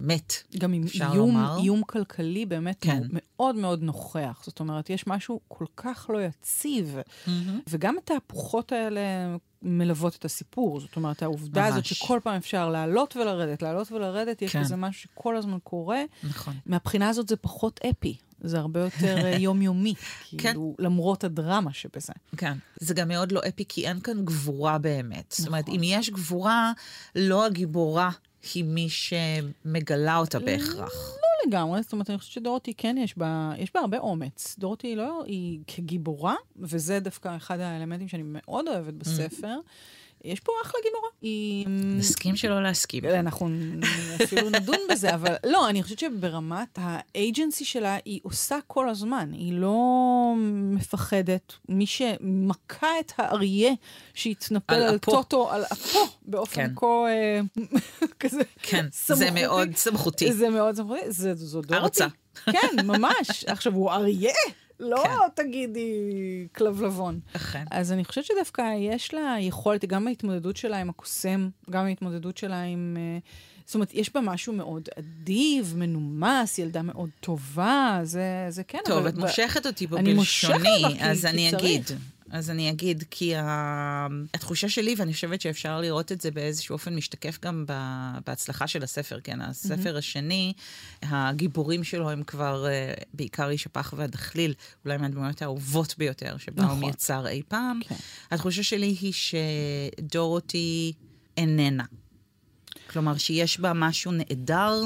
ומת, 0.00 0.42
גם 0.58 0.72
עם 0.72 0.84
איום, 0.94 1.36
איום 1.58 1.82
כלכלי 1.82 2.46
באמת 2.46 2.76
כן. 2.80 3.02
מאוד 3.10 3.56
מאוד 3.56 3.82
נוכח. 3.82 4.42
זאת 4.46 4.60
אומרת, 4.60 4.90
יש 4.90 5.06
משהו 5.06 5.40
כל 5.48 5.64
כך 5.76 6.10
לא 6.12 6.18
יציב, 6.22 6.96
mm-hmm. 6.98 7.30
וגם 7.68 7.98
התהפוכות 7.98 8.72
האלה... 8.72 9.00
מלוות 9.66 10.16
את 10.16 10.24
הסיפור. 10.24 10.80
זאת 10.80 10.96
אומרת, 10.96 11.22
העובדה 11.22 11.60
ממש. 11.62 11.70
הזאת 11.72 11.84
שכל 11.84 12.20
פעם 12.22 12.34
אפשר 12.34 12.68
לעלות 12.68 13.16
ולרדת, 13.16 13.62
לעלות 13.62 13.92
ולרדת, 13.92 14.42
יש 14.42 14.52
כן. 14.52 14.60
בזה 14.60 14.76
משהו 14.76 15.02
שכל 15.02 15.36
הזמן 15.36 15.58
קורה. 15.64 16.02
נכון. 16.22 16.54
מהבחינה 16.66 17.08
הזאת 17.08 17.28
זה 17.28 17.36
פחות 17.36 17.80
אפי. 17.90 18.16
זה 18.40 18.58
הרבה 18.58 18.80
יותר 18.80 19.24
אה, 19.24 19.36
יומיומי, 19.46 19.94
כן. 19.94 20.38
כאילו, 20.38 20.74
כן. 20.78 20.84
למרות 20.84 21.24
הדרמה 21.24 21.72
שבזה. 21.72 22.12
כן, 22.36 22.58
זה 22.76 22.94
גם 22.94 23.08
מאוד 23.08 23.32
לא 23.32 23.40
אפי, 23.48 23.64
כי 23.68 23.88
אין 23.88 24.00
כאן 24.00 24.24
גבורה 24.24 24.78
באמת. 24.78 25.12
נכון. 25.32 25.44
זאת 25.44 25.46
אומרת, 25.46 25.64
נכון. 25.64 25.74
אם 25.74 25.82
יש 25.84 26.10
גבורה, 26.10 26.72
לא 27.16 27.46
הגיבורה 27.46 28.10
היא 28.54 28.64
מי 28.64 28.88
שמגלה 28.88 30.16
אותה 30.16 30.38
בהכרח. 30.38 30.92
לגמרי, 31.46 31.82
זאת 31.82 31.92
אומרת, 31.92 32.10
אני 32.10 32.18
חושבת 32.18 32.32
שדורותי 32.32 32.74
כן 32.74 32.96
יש 32.98 33.18
בה, 33.18 33.52
יש 33.58 33.74
בה 33.74 33.80
הרבה 33.80 33.98
אומץ. 33.98 34.56
דורותי 34.58 34.96
לא, 34.96 35.22
היא 35.26 35.60
כגיבורה, 35.66 36.34
וזה 36.56 37.00
דווקא 37.00 37.36
אחד 37.36 37.60
האלמנטים 37.60 38.08
שאני 38.08 38.22
מאוד 38.26 38.68
אוהבת 38.68 38.94
בספר. 38.94 39.56
Mm. 39.64 39.95
יש 40.24 40.40
פה 40.40 40.52
אחלה 40.62 40.80
גיבורה. 40.84 41.08
היא... 41.22 41.66
נסכים 41.68 42.36
שלא 42.36 42.62
להסכים. 42.62 43.04
אנחנו 43.04 43.48
אפילו 44.24 44.50
נדון 44.50 44.78
בזה, 44.90 45.14
אבל 45.14 45.34
לא, 45.44 45.68
אני 45.68 45.82
חושבת 45.82 45.98
שברמת 45.98 46.78
האג'נסי 46.82 47.64
שלה, 47.64 47.96
היא 48.04 48.20
עושה 48.22 48.58
כל 48.66 48.88
הזמן. 48.88 49.30
היא 49.32 49.52
לא 49.52 50.34
מפחדת. 50.70 51.52
מי 51.68 51.86
שמכה 51.86 53.00
את 53.00 53.12
האריה 53.18 53.72
שהתנפל 54.14 54.74
על, 54.74 54.82
על 54.82 54.98
טוטו, 54.98 55.50
על 55.50 55.64
אפו, 55.72 56.06
באופן 56.22 56.66
כן. 56.66 56.72
כה 56.76 56.86
אה, 56.86 57.40
כזה 58.20 58.40
כן, 58.62 58.86
סמכותי. 58.92 59.24
זה 59.24 59.30
מאוד 59.30 59.76
סמכותי. 59.76 60.32
זה 60.32 60.50
מאוד 60.50 60.76
סמכותי. 60.76 61.00
זה, 61.12 61.34
זו 61.34 61.62
דורתי. 61.62 61.82
הרצה. 61.82 62.06
כן, 62.44 62.86
ממש. 62.86 63.44
עכשיו, 63.46 63.72
הוא 63.72 63.90
אריה. 63.90 64.32
לא 64.80 65.04
כן. 65.04 65.42
תגידי 65.44 65.92
כלבלבון. 66.54 67.20
אכן. 67.36 67.64
אז 67.70 67.92
אני 67.92 68.04
חושבת 68.04 68.24
שדווקא 68.24 68.62
יש 68.78 69.14
לה 69.14 69.36
יכולת, 69.40 69.84
גם 69.84 70.08
ההתמודדות 70.08 70.56
שלה 70.56 70.78
עם 70.80 70.90
הקוסם, 70.90 71.48
גם 71.70 71.84
ההתמודדות 71.84 72.36
שלה 72.36 72.62
עם... 72.62 72.96
אה, 72.98 73.18
זאת 73.66 73.74
אומרת, 73.74 73.94
יש 73.94 74.14
בה 74.14 74.20
משהו 74.20 74.52
מאוד 74.52 74.88
אדיב, 74.98 75.74
מנומס, 75.76 76.58
ילדה 76.58 76.82
מאוד 76.82 77.10
טובה, 77.20 78.00
זה, 78.02 78.46
זה 78.48 78.62
כן, 78.64 78.78
טוב, 78.84 78.98
אבל... 78.98 79.10
טוב, 79.10 79.18
את 79.18 79.28
מושכת 79.28 79.66
אותי 79.66 79.86
פה 79.86 79.96
בלשוני, 79.96 80.84
אז 81.00 81.26
אני 81.26 81.50
אגיד. 81.56 81.82
אז 82.30 82.50
אני 82.50 82.70
אגיד, 82.70 83.04
כי 83.10 83.36
ה... 83.36 84.06
התחושה 84.34 84.68
שלי, 84.68 84.94
ואני 84.98 85.12
חושבת 85.12 85.40
שאפשר 85.40 85.80
לראות 85.80 86.12
את 86.12 86.20
זה 86.20 86.30
באיזשהו 86.30 86.72
אופן 86.72 86.96
משתקף 86.96 87.38
גם 87.42 87.64
ב... 87.68 87.72
בהצלחה 88.26 88.66
של 88.66 88.82
הספר, 88.82 89.20
כן? 89.24 89.40
הספר 89.40 89.94
mm-hmm. 89.94 89.98
השני, 89.98 90.52
הגיבורים 91.02 91.84
שלו 91.84 92.10
הם 92.10 92.22
כבר 92.22 92.66
uh, 92.66 93.04
בעיקר 93.14 93.48
איש 93.48 93.66
הפח 93.66 93.94
והדחליל, 93.96 94.54
אולי 94.84 94.96
מהדמויות 94.96 95.42
האהובות 95.42 95.94
ביותר 95.98 96.36
שבאו 96.38 96.64
נכון. 96.64 96.80
מיצר 96.80 97.28
אי 97.28 97.42
פעם. 97.48 97.80
כן. 97.88 97.94
התחושה 98.30 98.62
שלי 98.62 98.96
היא 99.00 99.12
שדורותי 99.98 100.92
איננה. 101.36 101.84
כלומר, 102.90 103.16
שיש 103.16 103.60
בה 103.60 103.72
משהו 103.72 104.12
נהדר 104.12 104.82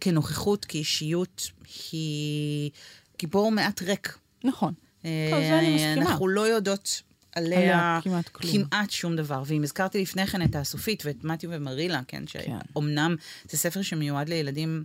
כנוכחות, 0.00 0.64
כאישיות, 0.64 1.50
היא 1.92 2.70
גיבור 3.18 3.52
מעט 3.52 3.82
ריק. 3.82 4.18
נכון. 4.44 4.74
אה, 5.04 5.94
אנחנו 5.96 6.28
לא 6.28 6.40
יודעות 6.40 7.02
עליה 7.36 7.98
כמעט, 8.02 8.30
כמעט 8.32 8.90
שום 8.90 9.16
דבר. 9.16 9.42
ואם 9.46 9.62
הזכרתי 9.62 10.02
לפני 10.02 10.26
כן 10.26 10.42
את 10.42 10.56
הסופית 10.56 11.02
ואת 11.06 11.24
מתיו 11.24 11.50
ומרילה, 11.52 12.00
כן, 12.08 12.22
כן. 12.26 12.40
שאומנם 12.72 13.16
זה 13.50 13.58
ספר 13.58 13.82
שמיועד 13.82 14.28
לילדים 14.28 14.84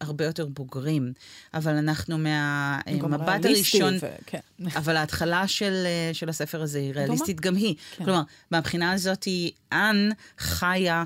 הרבה 0.00 0.24
יותר 0.24 0.46
בוגרים, 0.46 1.12
אבל 1.54 1.72
אנחנו 1.76 2.18
מהמבט 2.18 3.44
הראשון, 3.44 3.94
ו... 4.00 4.06
כן. 4.26 4.38
אבל 4.78 4.96
ההתחלה 4.96 5.48
של, 5.48 5.86
של 6.12 6.28
הספר 6.28 6.62
הזה 6.62 6.78
היא 6.78 6.92
ריאליסטית 6.94 7.40
גם 7.40 7.56
היא. 7.56 7.74
כן. 7.96 8.04
כלומר, 8.04 8.22
מהבחינה 8.50 8.92
הזאת, 8.92 9.28
אן 9.72 10.10
חיה 10.38 11.04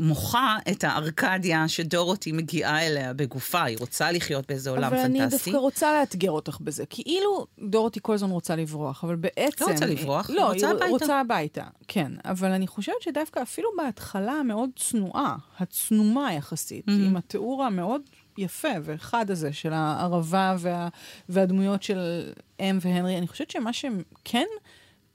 במוחה 0.00 0.56
את 0.70 0.84
הארקדיה 0.84 1.68
שדורותי 1.68 2.32
מגיעה 2.32 2.86
אליה 2.86 3.12
בגופה, 3.14 3.62
היא 3.62 3.76
רוצה 3.80 4.12
לחיות 4.12 4.48
באיזה 4.48 4.70
עולם 4.70 4.90
פנטסטי. 4.90 5.06
אבל 5.06 5.20
אני 5.20 5.30
דווקא 5.30 5.56
רוצה 5.56 5.98
לאתגר 6.00 6.30
אותך 6.30 6.58
בזה, 6.60 6.86
כאילו 6.86 7.46
דורותי 7.58 8.00
כל 8.02 8.14
הזמן 8.14 8.30
רוצה 8.30 8.56
לברוח, 8.56 9.04
אבל 9.04 9.16
בעצם... 9.16 9.64
לא 9.64 9.72
רוצה 9.72 9.86
לברוח, 9.86 10.30
לא, 10.30 10.50
היא 10.50 10.54
רוצה 10.54 10.70
הביתה. 10.70 10.86
רוצה 10.86 11.20
הביתה, 11.20 11.64
כן. 11.88 12.12
אבל 12.24 12.50
אני 12.50 12.66
חושבת 12.66 13.02
שדווקא 13.02 13.42
אפילו 13.42 13.68
בהתחלה 13.76 14.32
המאוד 14.32 14.70
צנועה, 14.76 15.36
הצנומה 15.58 16.32
יחסית, 16.34 16.88
mm-hmm. 16.88 16.92
עם 16.92 17.16
התיאור 17.16 17.64
המאוד 17.64 18.02
יפה 18.38 18.68
וחד 18.82 19.30
הזה 19.30 19.52
של 19.52 19.72
הערבה 19.72 20.56
וה, 20.58 20.88
והדמויות 21.28 21.82
של 21.82 22.32
אם 22.60 22.78
והנרי, 22.80 23.18
אני 23.18 23.28
חושבת 23.28 23.50
שמה 23.50 23.72
שהם 23.72 24.02
כן... 24.24 24.46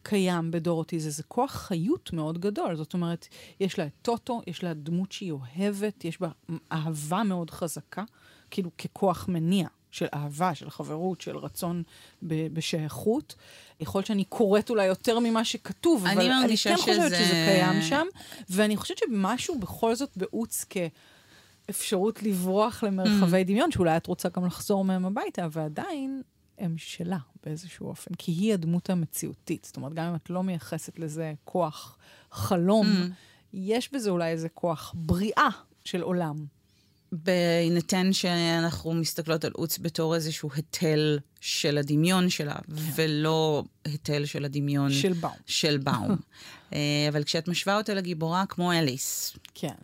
קיים 0.07 0.51
בדורותי 0.51 0.99
זה, 0.99 1.09
זה 1.09 1.23
כוח 1.23 1.51
חיות 1.51 2.13
מאוד 2.13 2.37
גדול. 2.37 2.75
זאת 2.75 2.93
אומרת, 2.93 3.27
יש 3.59 3.79
לה 3.79 3.85
את 3.85 3.91
טוטו, 4.01 4.41
יש 4.47 4.63
לה 4.63 4.73
דמות 4.73 5.11
שהיא 5.11 5.31
אוהבת, 5.31 6.05
יש 6.05 6.21
בה 6.21 6.29
אהבה 6.71 7.23
מאוד 7.23 7.51
חזקה, 7.51 8.03
כאילו 8.51 8.71
ככוח 8.77 9.27
מניע 9.27 9.67
של 9.91 10.05
אהבה, 10.13 10.55
של 10.55 10.69
חברות, 10.69 11.21
של 11.21 11.37
רצון 11.37 11.83
בשייכות. 12.21 13.35
יכול 13.79 13.99
להיות 13.99 14.07
שאני 14.07 14.23
קוראת 14.23 14.69
אולי 14.69 14.85
יותר 14.85 15.19
ממה 15.19 15.45
שכתוב, 15.45 16.05
אבל 16.05 16.31
אני 16.31 16.47
כן 16.47 16.55
שזה... 16.57 16.75
חושבת 16.77 17.11
שזה 17.11 17.45
קיים 17.47 17.81
שם, 17.81 18.05
ואני 18.49 18.77
חושבת 18.77 18.97
שמשהו 18.97 19.59
בכל 19.59 19.95
זאת 19.95 20.17
בעוץ 20.17 20.65
כאפשרות 21.67 22.23
לברוח 22.23 22.83
למרחבי 22.83 23.41
mm. 23.41 23.43
דמיון, 23.43 23.71
שאולי 23.71 23.97
את 23.97 24.07
רוצה 24.07 24.29
גם 24.29 24.45
לחזור 24.45 24.85
מהם 24.85 25.05
הביתה, 25.05 25.47
ועדיין 25.51 26.21
הם 26.57 26.75
שלה 26.77 27.17
באיזשהו 27.43 27.87
אופן, 27.87 28.15
כי 28.17 28.31
היא 28.31 28.53
הדמות 28.53 28.89
המציאותית. 28.89 29.65
זאת 29.65 29.77
אומרת, 29.77 29.93
גם 29.93 30.05
אם 30.05 30.15
את 30.15 30.29
לא 30.29 30.43
מייחסת 30.43 30.99
לזה 30.99 31.33
כוח 31.43 31.97
חלום, 32.31 32.87
mm. 32.87 33.13
יש 33.53 33.93
בזה 33.93 34.09
אולי 34.09 34.31
איזה 34.31 34.49
כוח 34.49 34.93
בריאה 34.97 35.49
של 35.83 36.01
עולם. 36.01 36.45
בהינתן 37.11 38.13
שאנחנו 38.13 38.93
מסתכלות 38.93 39.45
על 39.45 39.51
עוץ 39.55 39.79
בתור 39.79 40.15
איזשהו 40.15 40.49
היטל 40.55 41.19
של 41.41 41.77
הדמיון 41.77 42.29
שלה, 42.29 42.53
כן. 42.53 42.73
ולא 42.95 43.63
היטל 43.85 44.25
של 44.25 44.45
הדמיון 44.45 44.91
של 44.91 45.13
באום. 45.13 45.33
של 45.45 45.77
באום. 45.77 46.15
אה, 46.73 46.79
אבל 47.09 47.23
כשאת 47.23 47.47
משווה 47.47 47.77
אותה 47.77 47.93
לגיבורה 47.93 48.45
כמו 48.45 48.73
אליס, 48.73 49.37
כן. 49.53 49.75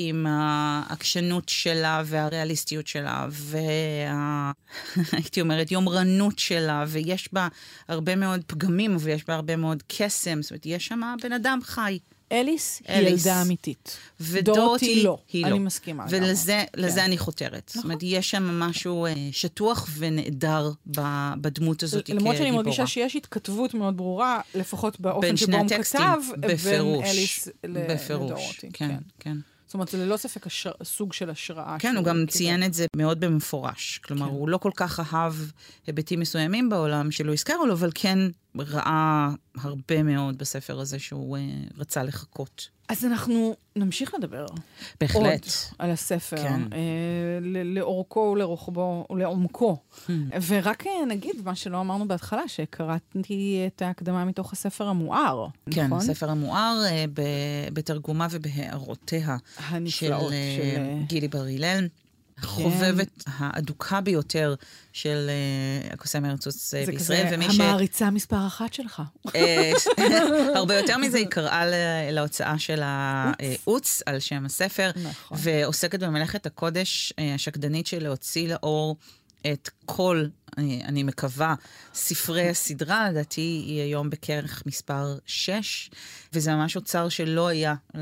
עם 0.00 0.26
העקשנות 0.28 1.48
שלה 1.48 2.02
והריאליסטיות 2.06 2.86
שלה, 2.86 3.26
והייתי 3.30 4.60
אומרת, 5.40 5.70
יומרנות 5.70 6.38
שלה, 6.38 6.84
ויש 6.88 7.28
בה 7.32 7.48
הרבה 7.88 8.16
מאוד 8.16 8.40
פגמים, 8.46 8.96
ויש 9.00 9.24
בה 9.28 9.34
הרבה 9.34 9.56
מאוד 9.56 9.82
קסם, 9.86 10.42
זאת 10.42 10.50
אומרת, 10.50 10.66
יש 10.66 10.86
שם 10.86 11.00
בן 11.22 11.32
אדם 11.32 11.58
חי. 11.62 11.98
אליס 12.32 12.82
היא 12.88 13.08
ילדה 13.08 13.42
אמיתית. 13.42 13.98
ודורותי 14.20 15.02
לא. 15.02 15.18
היא 15.32 15.46
לא. 15.46 15.50
אני 15.50 15.58
מסכימה. 15.58 16.06
ולזה 16.10 16.64
כן. 16.76 16.98
אני 16.98 17.18
חותרת. 17.18 17.70
נכון. 17.70 17.74
זאת 17.74 17.84
אומרת, 17.84 17.98
יש 18.02 18.30
שם 18.30 18.42
משהו 18.42 19.06
אה, 19.06 19.14
שטוח 19.32 19.88
ונהדר 19.98 20.70
בדמות 21.40 21.82
הזאת 21.82 22.04
כגיבורה. 22.04 22.22
למרות 22.22 22.36
שאני 22.36 22.50
מרגישה 22.50 22.86
שיש 22.86 23.16
התכתבות 23.16 23.74
מאוד 23.74 23.96
ברורה, 23.96 24.40
לפחות 24.54 25.00
באופן 25.00 25.36
שבו 25.36 25.56
הוא 25.56 25.68
כתב, 25.68 26.18
בין 26.36 27.02
אליס 27.02 27.48
לדורותי. 27.64 27.94
בפירוש, 27.94 28.60
כן, 28.60 28.68
כן. 28.72 28.96
כן. 29.18 29.36
זאת 29.68 29.74
אומרת, 29.74 29.88
זה 29.88 29.98
ללא 29.98 30.16
ספק 30.16 30.46
השר... 30.46 30.70
סוג 30.82 31.12
של 31.12 31.30
השראה. 31.30 31.76
כן, 31.78 31.96
הוא 31.96 32.04
גם 32.04 32.14
כאילו... 32.14 32.26
ציין 32.26 32.62
את 32.62 32.74
זה 32.74 32.86
מאוד 32.96 33.20
במפורש. 33.20 34.00
כלומר, 34.04 34.26
כן. 34.26 34.32
הוא 34.32 34.48
לא 34.48 34.58
כל 34.58 34.70
כך 34.76 35.14
אהב 35.14 35.34
היבטים 35.86 36.20
מסוימים 36.20 36.68
בעולם 36.68 37.10
שלא 37.10 37.32
הזכרנו 37.32 37.66
לו, 37.66 37.72
אבל 37.72 37.90
כן 37.94 38.18
ראה 38.66 39.28
הרבה 39.56 40.02
מאוד 40.02 40.38
בספר 40.38 40.80
הזה 40.80 40.98
שהוא 40.98 41.38
uh, 41.38 41.40
רצה 41.78 42.02
לחכות. 42.02 42.68
אז 42.88 43.04
אנחנו 43.04 43.56
נמשיך 43.76 44.14
לדבר. 44.14 44.46
בהחלט. 45.00 45.22
עוד 45.22 45.40
על 45.78 45.90
הספר. 45.90 46.36
כן. 46.36 46.60
אה, 46.72 47.38
לאורכו 47.64 48.20
ולרוחבו 48.20 49.06
ולעומקו. 49.10 49.76
Hmm. 50.06 50.10
ורק 50.46 50.86
אה, 50.86 51.04
נגיד, 51.08 51.34
מה 51.44 51.54
שלא 51.54 51.80
אמרנו 51.80 52.08
בהתחלה, 52.08 52.48
שקראתי 52.48 53.64
את 53.66 53.82
ההקדמה 53.82 54.24
מתוך 54.24 54.52
הספר 54.52 54.86
המואר, 54.86 55.46
כן, 55.70 55.86
נכון? 55.86 56.00
כן, 56.00 56.10
הספר 56.10 56.30
המואר, 56.30 56.82
אה, 56.90 57.04
בתרגומה 57.72 58.26
ובהערותיה. 58.30 59.36
הנפלאות 59.58 60.32
של, 60.32 60.74
של... 60.76 61.06
גילי 61.06 61.28
בר 61.28 61.44
הלל. 61.44 61.88
החובבת 62.42 63.22
כן. 63.22 63.30
האדוקה 63.36 64.00
ביותר 64.00 64.54
של 64.92 65.30
uh, 65.88 65.92
הקוסם 65.92 66.24
ארצוץ 66.24 66.74
uh, 66.74 66.86
בישראל. 66.86 67.30
זה 67.30 67.36
כזה 67.36 67.62
המעריצה 67.62 68.10
מספר 68.10 68.46
אחת 68.46 68.72
שלך. 68.74 69.02
אה, 69.34 69.72
הרבה 70.54 70.78
יותר 70.78 70.98
מזה, 70.98 71.18
היא 71.18 71.26
קראה 71.26 71.64
להוצאה 72.10 72.58
של 72.58 72.80
האוץ 72.82 74.02
על 74.06 74.20
שם 74.20 74.46
הספר, 74.46 74.90
נכון. 74.96 75.38
ועוסקת 75.40 76.00
במלאכת 76.00 76.46
הקודש 76.46 77.12
השקדנית 77.34 77.86
של 77.86 78.02
להוציא 78.02 78.48
לאור 78.48 78.96
את 79.46 79.70
כל, 79.86 80.26
אני, 80.58 80.84
אני 80.84 81.02
מקווה, 81.02 81.54
ספרי 81.94 82.48
הסדרה, 82.48 83.10
לדעתי 83.10 83.40
היא 83.40 83.80
היום 83.80 84.10
בכרך 84.10 84.62
מספר 84.66 85.18
6, 85.26 85.90
וזה 86.32 86.54
ממש 86.54 86.76
אוצר 86.76 87.08
שלא 87.08 87.48
היה 87.48 87.74
mm-hmm. 87.74 87.98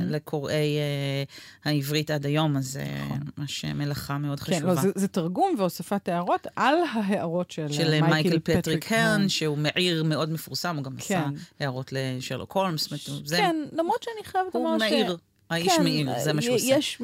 לקוראי 0.00 0.76
uh, 0.78 1.68
העברית 1.68 2.10
עד 2.10 2.26
היום, 2.26 2.56
אז 2.56 2.66
זה 2.66 2.84
נכון. 3.04 3.20
ממש 3.38 3.64
מלאכה 3.64 4.18
מאוד 4.18 4.40
חשובה. 4.40 4.60
כן, 4.60 4.66
לא, 4.66 4.74
זה, 4.74 4.88
זה 4.94 5.08
תרגום 5.08 5.54
והוספת 5.58 6.08
הערות 6.08 6.46
על 6.56 6.74
ההערות 6.92 7.50
של, 7.50 7.72
של 7.72 7.90
מייקל, 7.90 8.06
מייקל 8.06 8.38
פטריק, 8.38 8.92
הרן, 8.92 9.28
שהוא 9.28 9.58
מעיר 9.58 10.04
מאוד 10.04 10.30
מפורסם, 10.30 10.76
הוא 10.76 10.84
גם 10.84 10.96
כן. 10.96 10.98
עשה 10.98 11.24
הערות 11.60 11.92
לשרלוק 11.92 12.52
הולמס. 12.52 12.88
כן, 13.30 13.56
למרות 13.72 14.02
שאני 14.02 14.24
חייבת 14.24 14.54
לומר 14.54 14.78
ש... 14.78 14.82
הוא 14.82 14.90
מעיר. 14.90 15.16
האיש 15.50 15.76
כן, 15.76 15.82
מאיר, 15.82 16.08
זה 16.24 16.32
מה 16.32 16.42
שהוא 16.42 16.56
עושה. 16.56 16.66
יש, 16.66 17.02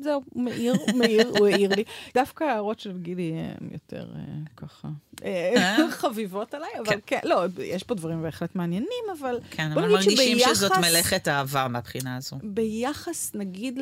זהו, 0.00 0.22
הוא 0.30 0.42
מאיר, 0.42 0.74
הוא 0.74 0.98
מאיר, 0.98 1.32
הוא 1.38 1.46
העיר 1.46 1.74
לי. 1.74 1.84
דווקא 2.14 2.44
ההערות 2.44 2.80
של 2.80 2.98
גילי 2.98 3.32
הן 3.32 3.68
יותר 3.72 4.06
אה, 4.16 4.22
ככה 4.56 4.88
אה? 5.24 5.76
חביבות 5.90 6.54
עליי, 6.54 6.68
אבל 6.78 6.86
כן. 6.86 6.98
כן, 7.06 7.18
לא, 7.24 7.44
יש 7.64 7.82
פה 7.82 7.94
דברים 7.94 8.22
בהחלט 8.22 8.54
מעניינים, 8.54 9.04
אבל 9.18 9.38
כן, 9.50 9.72
אבל 9.72 9.88
מרגישים 9.88 10.38
שזאת 10.38 10.72
מלאכת 10.72 11.28
אהבה 11.28 11.68
מהבחינה 11.68 12.16
הזו. 12.16 12.36
ביחס, 12.42 13.32
נגיד, 13.34 13.80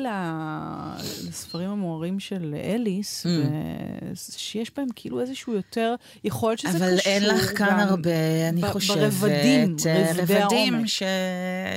לספרים 1.27 1.69
המוארים 1.69 2.19
של 2.19 2.55
אליס, 2.63 3.25
mm. 3.25 3.29
שיש 4.37 4.71
בהם 4.77 4.87
כאילו 4.95 5.21
איזשהו 5.21 5.53
יותר, 5.53 5.95
יכול 6.23 6.49
להיות 6.49 6.59
שזה 6.59 6.69
קשור 6.69 6.87
אבל 6.87 6.97
אין 7.05 7.23
לך 7.23 7.57
כאן 7.57 7.79
הרבה, 7.79 8.49
אני 8.49 8.61
חושבת, 8.71 8.97
ברבדים, 8.97 9.75
רבדי 10.15 10.37
העומק. 10.37 10.85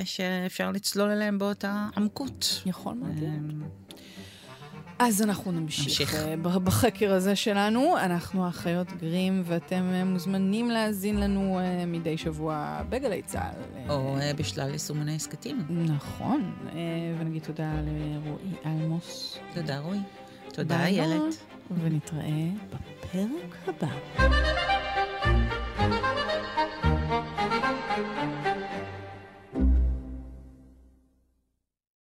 שאפשר 0.05 0.71
לצלול 0.71 1.11
אליהם 1.11 1.39
באותה 1.39 1.87
עמקות. 1.97 2.18
יכול 2.67 2.95
מאוד 2.95 3.19
להיות. 3.19 3.89
אז 4.99 5.23
אנחנו 5.23 5.53
נמשיך, 5.53 5.87
נמשיך. 5.87 6.15
אה, 6.15 6.37
בחקר 6.37 7.13
הזה 7.13 7.37
שלנו. 7.37 7.99
אנחנו 7.99 8.47
האחיות 8.47 8.93
גרים, 8.93 9.43
ואתם 9.45 9.91
אה, 9.93 10.05
מוזמנים 10.05 10.71
להאזין 10.71 11.21
לנו 11.21 11.59
uh, 11.59 11.87
מדי 11.87 12.19
שבוע 12.19 12.83
בגלי 12.89 13.23
צה"ל. 13.23 13.91
או 13.91 14.17
בשלל 14.37 14.71
יישומוני 14.73 15.15
הסכתים. 15.17 15.67
נכון, 15.71 16.53
ונגיד 17.21 17.43
תודה 17.43 17.73
לרועי 17.75 18.55
אלמוס. 18.67 19.39
תודה 19.55 19.79
רועי. 19.79 20.01
תודה 20.53 20.85
איילת. 20.87 21.35
ונתראה 21.71 22.49
בפרק 22.71 23.69
הבא. 23.69 24.78